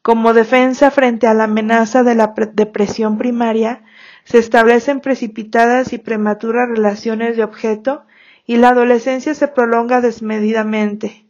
[0.00, 3.82] Como defensa frente a la amenaza de la depresión primaria,
[4.24, 8.04] se establecen precipitadas y prematuras relaciones de objeto
[8.46, 11.26] y la adolescencia se prolonga desmedidamente.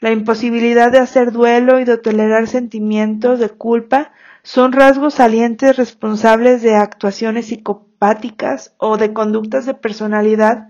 [0.00, 6.60] La imposibilidad de hacer duelo y de tolerar sentimientos de culpa son rasgos salientes responsables
[6.62, 10.68] de actuaciones psicopáticas o de conductas de personalidad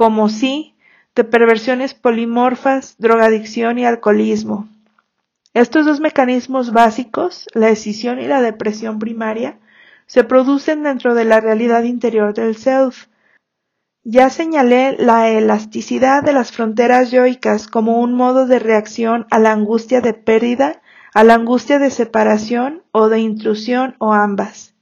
[0.00, 0.74] como sí
[1.14, 4.66] de perversiones polimorfas, drogadicción y alcoholismo.
[5.52, 9.58] Estos dos mecanismos básicos, la escisión y la depresión primaria,
[10.06, 13.08] se producen dentro de la realidad interior del self.
[14.02, 19.52] Ya señalé la elasticidad de las fronteras yoicas como un modo de reacción a la
[19.52, 20.80] angustia de pérdida
[21.12, 24.74] a la angustia de separación o de intrusión o ambas.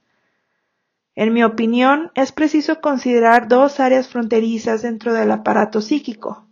[1.21, 6.47] En mi opinión, es preciso considerar dos áreas fronterizas dentro del aparato psíquico.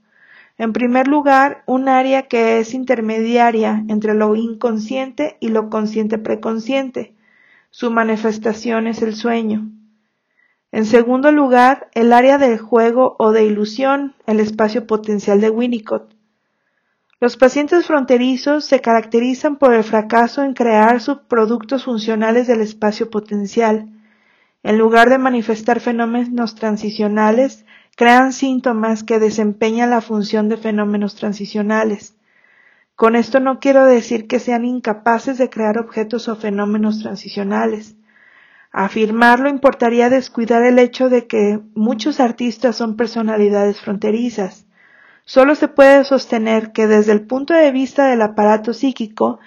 [0.59, 7.15] En primer lugar, un área que es intermediaria entre lo inconsciente y lo consciente preconsciente.
[7.71, 9.71] Su manifestación es el sueño.
[10.73, 16.13] En segundo lugar, el área del juego o de ilusión, el espacio potencial de Winnicott.
[17.21, 23.93] Los pacientes fronterizos se caracterizan por el fracaso en crear subproductos funcionales del espacio potencial.
[24.67, 27.65] En lugar de manifestar fenómenos transicionales,
[27.95, 32.17] crean síntomas que desempeñan la función de fenómenos transicionales.
[32.97, 37.95] Con esto no quiero decir que sean incapaces de crear objetos o fenómenos transicionales.
[38.73, 44.67] Afirmarlo importaría descuidar el hecho de que muchos artistas son personalidades fronterizas.
[45.25, 49.39] Solo se puede sostener que desde el punto de vista del aparato psíquico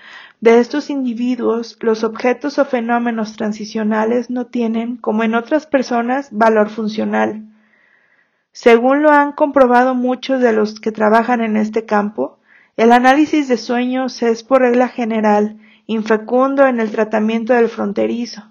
[0.42, 6.70] de estos individuos, los objetos o fenómenos transicionales no tienen, como en otras personas, valor
[6.70, 7.46] funcional.
[8.52, 12.40] Según lo han comprobado muchos de los que trabajan en este campo,
[12.78, 18.44] el análisis de sueños es por regla general infecundo en el tratamiento del fronterizo.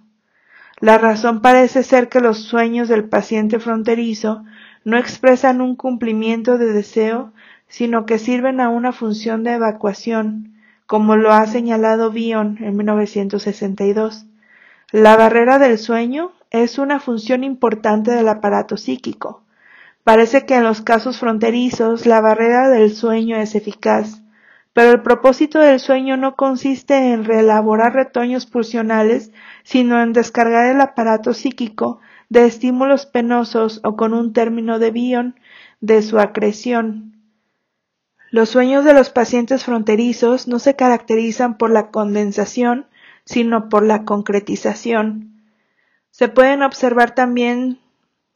[0.80, 4.44] La razón parece ser que los sueños del paciente fronterizo
[4.84, 7.32] no expresan un cumplimiento de deseo,
[7.66, 10.57] sino que sirven a una función de evacuación,
[10.88, 14.24] como lo ha señalado Bion en 1962.
[14.90, 19.42] La barrera del sueño es una función importante del aparato psíquico.
[20.02, 24.22] Parece que en los casos fronterizos la barrera del sueño es eficaz,
[24.72, 29.30] pero el propósito del sueño no consiste en reelaborar retoños pulsionales,
[29.64, 32.00] sino en descargar el aparato psíquico
[32.30, 35.34] de estímulos penosos o con un término de Bion
[35.82, 37.17] de su acreción.
[38.30, 42.86] Los sueños de los pacientes fronterizos no se caracterizan por la condensación,
[43.24, 45.42] sino por la concretización.
[46.10, 47.78] Se pueden observar también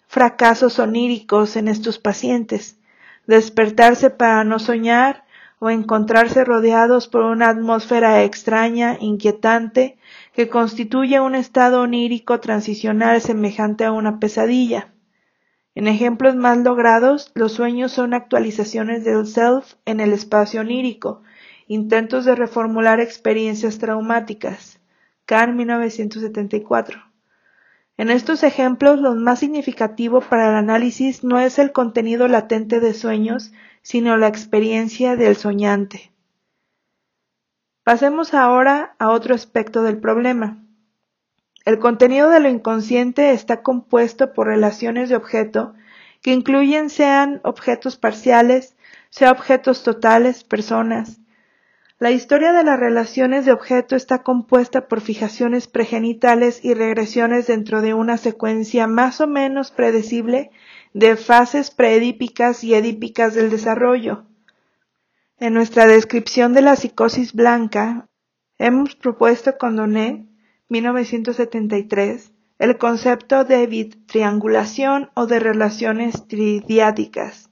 [0.07, 2.79] fracasos oníricos en estos pacientes,
[3.27, 5.25] despertarse para no soñar
[5.59, 9.97] o encontrarse rodeados por una atmósfera extraña, inquietante,
[10.33, 14.92] que constituye un estado onírico transicional semejante a una pesadilla.
[15.75, 21.23] En ejemplos más logrados, los sueños son actualizaciones del self en el espacio onírico,
[21.67, 24.81] intentos de reformular experiencias traumáticas.
[25.25, 27.01] Kahn 1974.
[27.97, 32.95] En estos ejemplos, lo más significativo para el análisis no es el contenido latente de
[32.95, 36.13] sueños, sino la experiencia del soñante.
[37.85, 40.62] Pasemos ahora a otro aspecto del problema.
[41.65, 45.75] El contenido de lo inconsciente está compuesto por relaciones de objeto
[46.21, 48.77] que incluyen sean objetos parciales,
[49.11, 51.21] sea objetos totales, personas,
[52.03, 57.81] la historia de las relaciones de objeto está compuesta por fijaciones pregenitales y regresiones dentro
[57.81, 60.51] de una secuencia más o menos predecible
[60.95, 64.25] de fases preedípicas y edípicas del desarrollo.
[65.39, 68.09] En nuestra descripción de la psicosis blanca,
[68.59, 69.77] hemos propuesto con
[70.73, 77.49] 1973, el concepto de triangulación o de relaciones tridiádicas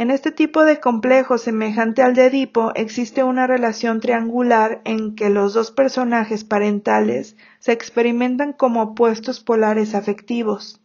[0.00, 5.28] en este tipo de complejo semejante al de Edipo existe una relación triangular en que
[5.28, 10.80] los dos personajes parentales se experimentan como opuestos polares afectivos.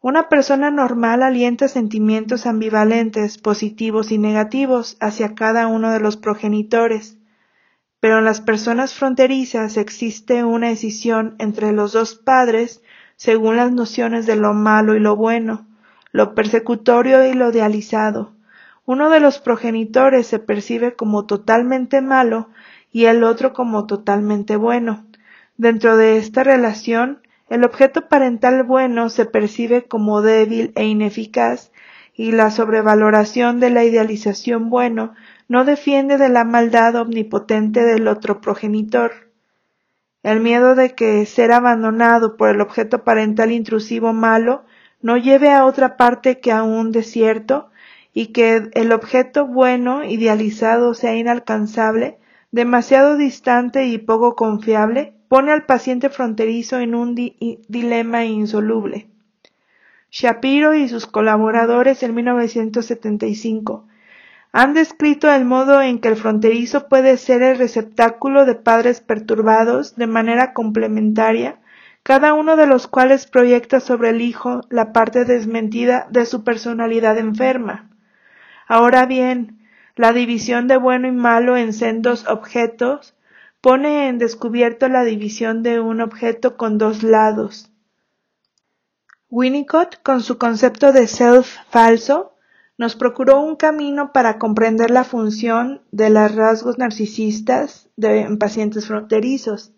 [0.00, 7.16] Una persona normal alienta sentimientos ambivalentes, positivos y negativos hacia cada uno de los progenitores,
[8.00, 12.82] pero en las personas fronterizas existe una escisión entre los dos padres
[13.16, 15.66] según las nociones de lo malo y lo bueno
[16.12, 18.32] lo persecutorio y lo idealizado.
[18.84, 22.48] Uno de los progenitores se percibe como totalmente malo
[22.92, 25.06] y el otro como totalmente bueno.
[25.56, 31.70] Dentro de esta relación, el objeto parental bueno se percibe como débil e ineficaz
[32.14, 35.14] y la sobrevaloración de la idealización bueno
[35.50, 39.32] no defiende de la maldad omnipotente del otro progenitor.
[40.22, 44.62] El miedo de que ser abandonado por el objeto parental intrusivo malo
[45.02, 47.68] no lleve a otra parte que a un desierto
[48.14, 52.18] y que el objeto bueno idealizado sea inalcanzable,
[52.52, 59.08] demasiado distante y poco confiable, pone al paciente fronterizo en un dilema insoluble.
[60.12, 63.88] Shapiro y sus colaboradores en 1975
[64.52, 69.96] han descrito el modo en que el fronterizo puede ser el receptáculo de padres perturbados
[69.96, 71.60] de manera complementaria
[72.02, 77.18] cada uno de los cuales proyecta sobre el hijo la parte desmentida de su personalidad
[77.18, 77.90] enferma.
[78.66, 79.60] Ahora bien,
[79.96, 83.14] la división de bueno y malo en sendos objetos
[83.60, 87.70] pone en descubierto la división de un objeto con dos lados.
[89.28, 92.29] Winnicott, con su concepto de self falso,
[92.80, 98.86] nos procuró un camino para comprender la función de los rasgos narcisistas de, en pacientes
[98.86, 99.72] fronterizos.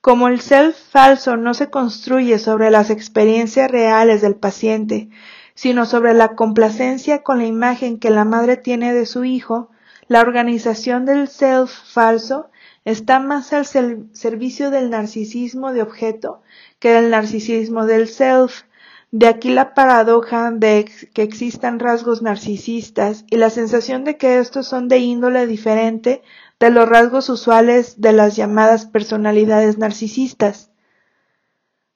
[0.00, 5.10] Como el self falso no se construye sobre las experiencias reales del paciente,
[5.54, 9.68] sino sobre la complacencia con la imagen que la madre tiene de su hijo,
[10.08, 12.48] la organización del self falso
[12.86, 16.40] está más al servicio del narcisismo de objeto
[16.78, 18.62] que del narcisismo del self.
[19.16, 24.66] De aquí la paradoja de que existan rasgos narcisistas y la sensación de que estos
[24.66, 26.20] son de índole diferente
[26.58, 30.72] de los rasgos usuales de las llamadas personalidades narcisistas.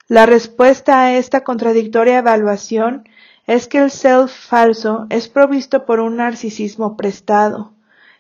[0.07, 3.09] La respuesta a esta contradictoria evaluación
[3.49, 7.75] es que el self falso es provisto por un narcisismo prestado,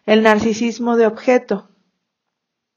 [0.06, 1.68] el narcisismo de objeto.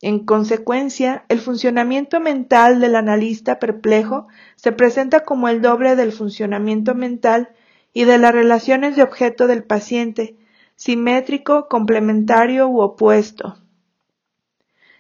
[0.01, 6.95] En consecuencia, el funcionamiento mental del analista perplejo se presenta como el doble del funcionamiento
[6.95, 7.49] mental
[7.93, 10.37] y de las relaciones de objeto del paciente,
[10.75, 13.57] simétrico, complementario u opuesto.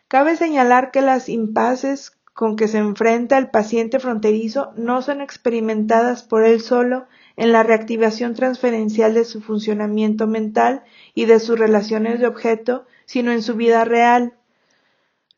[0.07, 6.23] Cabe señalar que las impases con que se enfrenta el paciente fronterizo no son experimentadas
[6.23, 7.07] por él solo
[7.37, 10.83] en la reactivación transferencial de su funcionamiento mental
[11.15, 14.33] y de sus relaciones de objeto, sino en su vida real.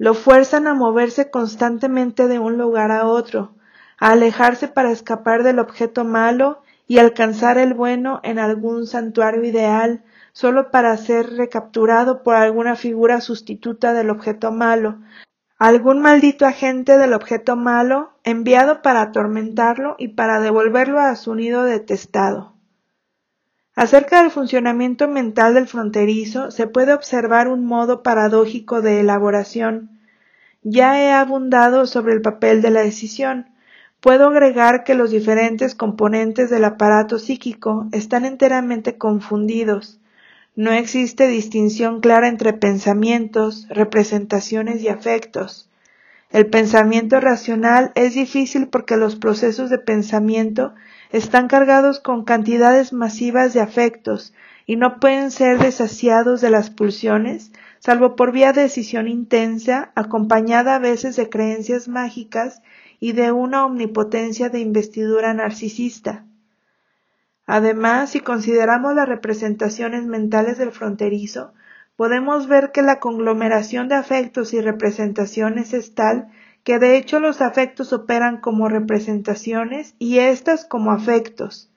[0.03, 3.55] Lo fuerzan a moverse constantemente de un lugar a otro,
[3.97, 10.03] a alejarse para escapar del objeto malo y alcanzar el bueno en algún santuario ideal,
[10.33, 14.97] solo para ser recapturado por alguna figura sustituta del objeto malo,
[15.57, 21.63] algún maldito agente del objeto malo enviado para atormentarlo y para devolverlo a su nido
[21.63, 22.53] detestado.
[23.75, 29.92] Acerca del funcionamiento mental del fronterizo se puede observar un modo paradójico de elaboración.
[30.63, 33.49] Ya he abundado sobre el papel de la decisión,
[33.99, 39.99] puedo agregar que los diferentes componentes del aparato psíquico están enteramente confundidos.
[40.55, 45.69] No existe distinción clara entre pensamientos, representaciones y afectos.
[46.29, 50.73] El pensamiento racional es difícil porque los procesos de pensamiento
[51.11, 54.33] están cargados con cantidades masivas de afectos
[54.65, 57.51] y no pueden ser desasiados de las pulsiones,
[57.83, 62.61] salvo por vía de decisión intensa, acompañada a veces de creencias mágicas
[63.01, 66.23] y de una omnipotencia de investidura narcisista.
[67.45, 71.53] Además, si consideramos las representaciones mentales del fronterizo,
[71.97, 76.29] podemos ver que la conglomeración de afectos y representaciones es tal
[76.63, 81.69] que de hecho los afectos operan como representaciones y éstas como afectos.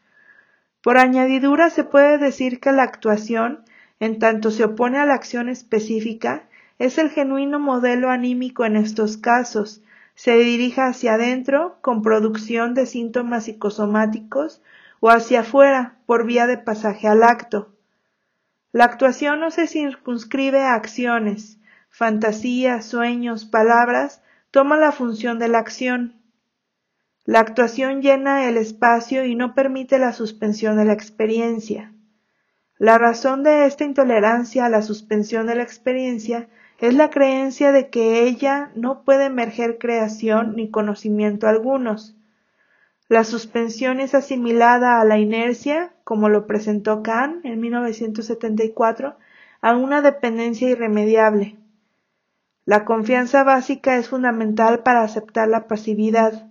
[0.85, 3.65] Por añadidura se puede decir que la actuación,
[4.01, 6.45] en tanto se opone a la acción específica,
[6.79, 9.83] es el genuino modelo anímico en estos casos,
[10.15, 14.63] se dirige hacia adentro con producción de síntomas psicosomáticos
[15.01, 17.73] o hacia afuera por vía de pasaje al acto.
[18.73, 21.59] La actuación no se circunscribe a acciones,
[21.89, 26.21] fantasías, sueños, palabras, toma la función de la acción.
[27.25, 31.93] La actuación llena el espacio y no permite la suspensión de la experiencia.
[32.79, 36.49] La razón de esta intolerancia a la suspensión de la experiencia
[36.79, 42.15] es la creencia de que ella no puede emerger creación ni conocimiento algunos.
[43.09, 49.17] La suspensión es asimilada a la inercia, como lo presentó Kant en 1974,
[49.63, 51.57] a una dependencia irremediable.
[52.67, 56.51] La confianza básica es fundamental para aceptar la pasividad.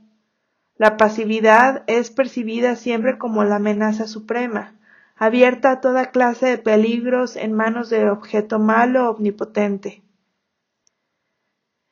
[0.77, 4.73] La pasividad es percibida siempre como la amenaza suprema,
[5.15, 10.03] abierta a toda clase de peligros en manos de objeto malo omnipotente.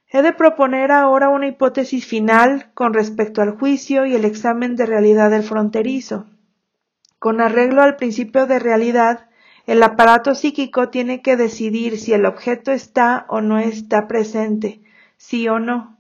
[0.08, 4.86] He de proponer ahora una hipótesis final con respecto al juicio y el examen de
[4.86, 6.28] realidad del fronterizo.
[7.18, 9.28] Con arreglo al principio de realidad,
[9.66, 14.82] el aparato psíquico tiene que decidir si el objeto está o no está presente,
[15.18, 15.98] sí o no.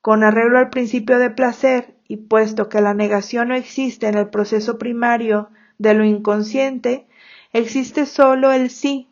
[0.00, 4.30] Con arreglo al principio de placer, y puesto que la negación no existe en el
[4.30, 7.06] proceso primario de lo inconsciente,
[7.52, 9.08] existe sólo el sí.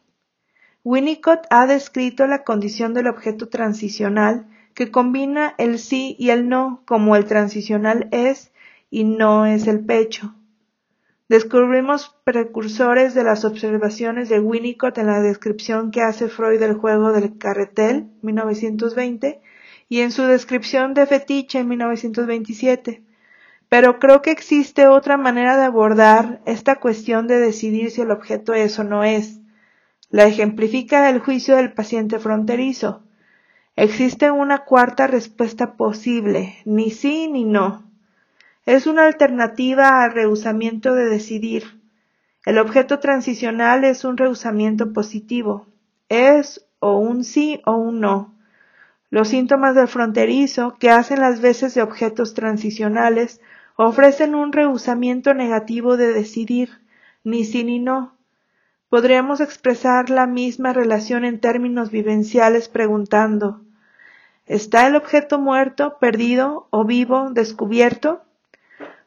[0.82, 6.82] Winnicott ha descrito la condición del objeto transicional que combina el sí y el no
[6.84, 8.52] como el transicional es
[8.90, 10.34] y no es el pecho.
[11.28, 17.12] Descubrimos precursores de las observaciones de Winnicott en la descripción que hace Freud del juego
[17.12, 19.40] del carretel, 1920,
[19.88, 23.02] y en su descripción de fetiche en 1927.
[23.76, 28.54] Pero creo que existe otra manera de abordar esta cuestión de decidir si el objeto
[28.54, 29.40] es o no es.
[30.10, 33.02] La ejemplifica el juicio del paciente fronterizo.
[33.74, 37.82] Existe una cuarta respuesta posible, ni sí ni no.
[38.64, 41.80] Es una alternativa al rehusamiento de decidir.
[42.46, 45.66] El objeto transicional es un rehusamiento positivo.
[46.08, 48.36] Es o un sí o un no.
[49.10, 53.40] Los síntomas del fronterizo, que hacen las veces de objetos transicionales,
[53.76, 56.80] ofrecen un rehusamiento negativo de decidir,
[57.24, 58.16] ni sí ni no.
[58.88, 63.60] Podríamos expresar la misma relación en términos vivenciales preguntando
[64.46, 68.24] ¿Está el objeto muerto, perdido o vivo, descubierto?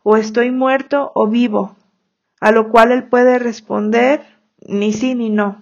[0.09, 1.75] o estoy muerto o vivo,
[2.39, 4.25] a lo cual él puede responder
[4.65, 5.61] ni sí ni no.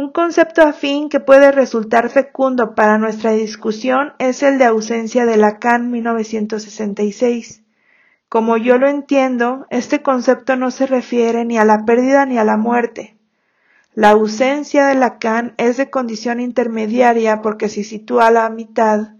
[0.00, 5.36] Un concepto afín que puede resultar fecundo para nuestra discusión es el de ausencia de
[5.36, 7.64] Lacan 1966.
[8.28, 12.44] Como yo lo entiendo, este concepto no se refiere ni a la pérdida ni a
[12.44, 13.16] la muerte.
[13.92, 19.14] La ausencia de Lacan es de condición intermediaria porque se sitúa a la mitad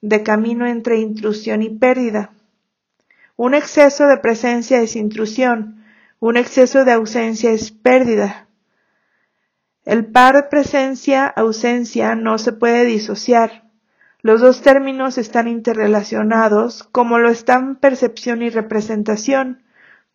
[0.00, 2.30] de camino entre intrusión y pérdida.
[3.36, 5.84] Un exceso de presencia es intrusión,
[6.20, 8.48] un exceso de ausencia es pérdida.
[9.84, 13.64] El par presencia-ausencia no se puede disociar.
[14.20, 19.64] Los dos términos están interrelacionados, como lo están percepción y representación,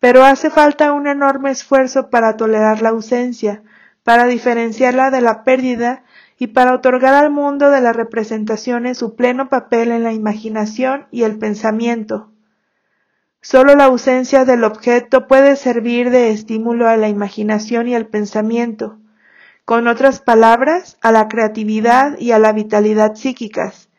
[0.00, 3.62] pero hace falta un enorme esfuerzo para tolerar la ausencia,
[4.04, 6.02] para diferenciarla de la pérdida
[6.38, 11.24] y para otorgar al mundo de las representaciones su pleno papel en la imaginación y
[11.24, 12.32] el pensamiento.
[13.42, 18.98] Solo la ausencia del objeto puede servir de estímulo a la imaginación y al pensamiento,
[19.68, 23.90] con otras palabras, a la creatividad y a la vitalidad psíquicas.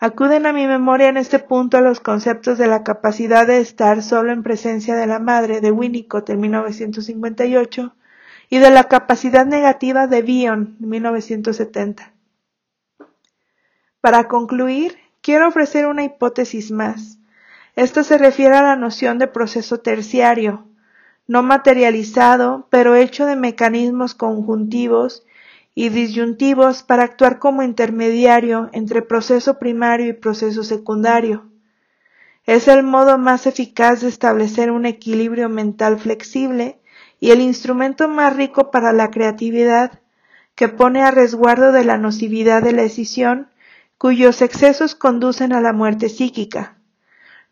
[0.00, 4.32] Acuden a mi memoria en este punto los conceptos de la capacidad de estar solo
[4.32, 7.94] en presencia de la madre de Winnicott en 1958
[8.50, 12.12] y de la capacidad negativa de Bion en 1970.
[14.00, 17.20] Para concluir, quiero ofrecer una hipótesis más.
[17.76, 20.66] Esto se refiere a la noción de proceso terciario,
[21.26, 25.24] no materializado, pero hecho de mecanismos conjuntivos
[25.74, 31.46] y disyuntivos para actuar como intermediario entre proceso primario y proceso secundario.
[32.46, 36.78] Es el modo más eficaz de establecer un equilibrio mental flexible
[37.18, 40.00] y el instrumento más rico para la creatividad,
[40.54, 43.48] que pone a resguardo de la nocividad de la decisión,
[43.98, 46.73] cuyos excesos conducen a la muerte psíquica.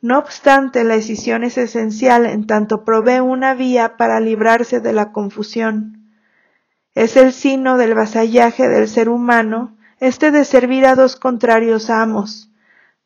[0.03, 5.13] No obstante, la decisión es esencial en tanto provee una vía para librarse de la
[5.13, 6.11] confusión.
[6.97, 12.51] Es el sino del vasallaje del ser humano, este de servir a dos contrarios amos,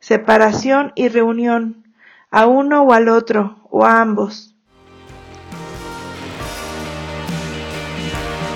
[0.01, 1.85] separación y reunión,
[2.31, 4.55] a uno o al otro, o a ambos.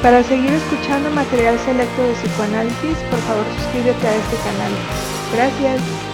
[0.00, 4.72] Para seguir escuchando material selecto de psicoanálisis, por favor suscríbete a este canal.
[5.34, 6.09] Gracias.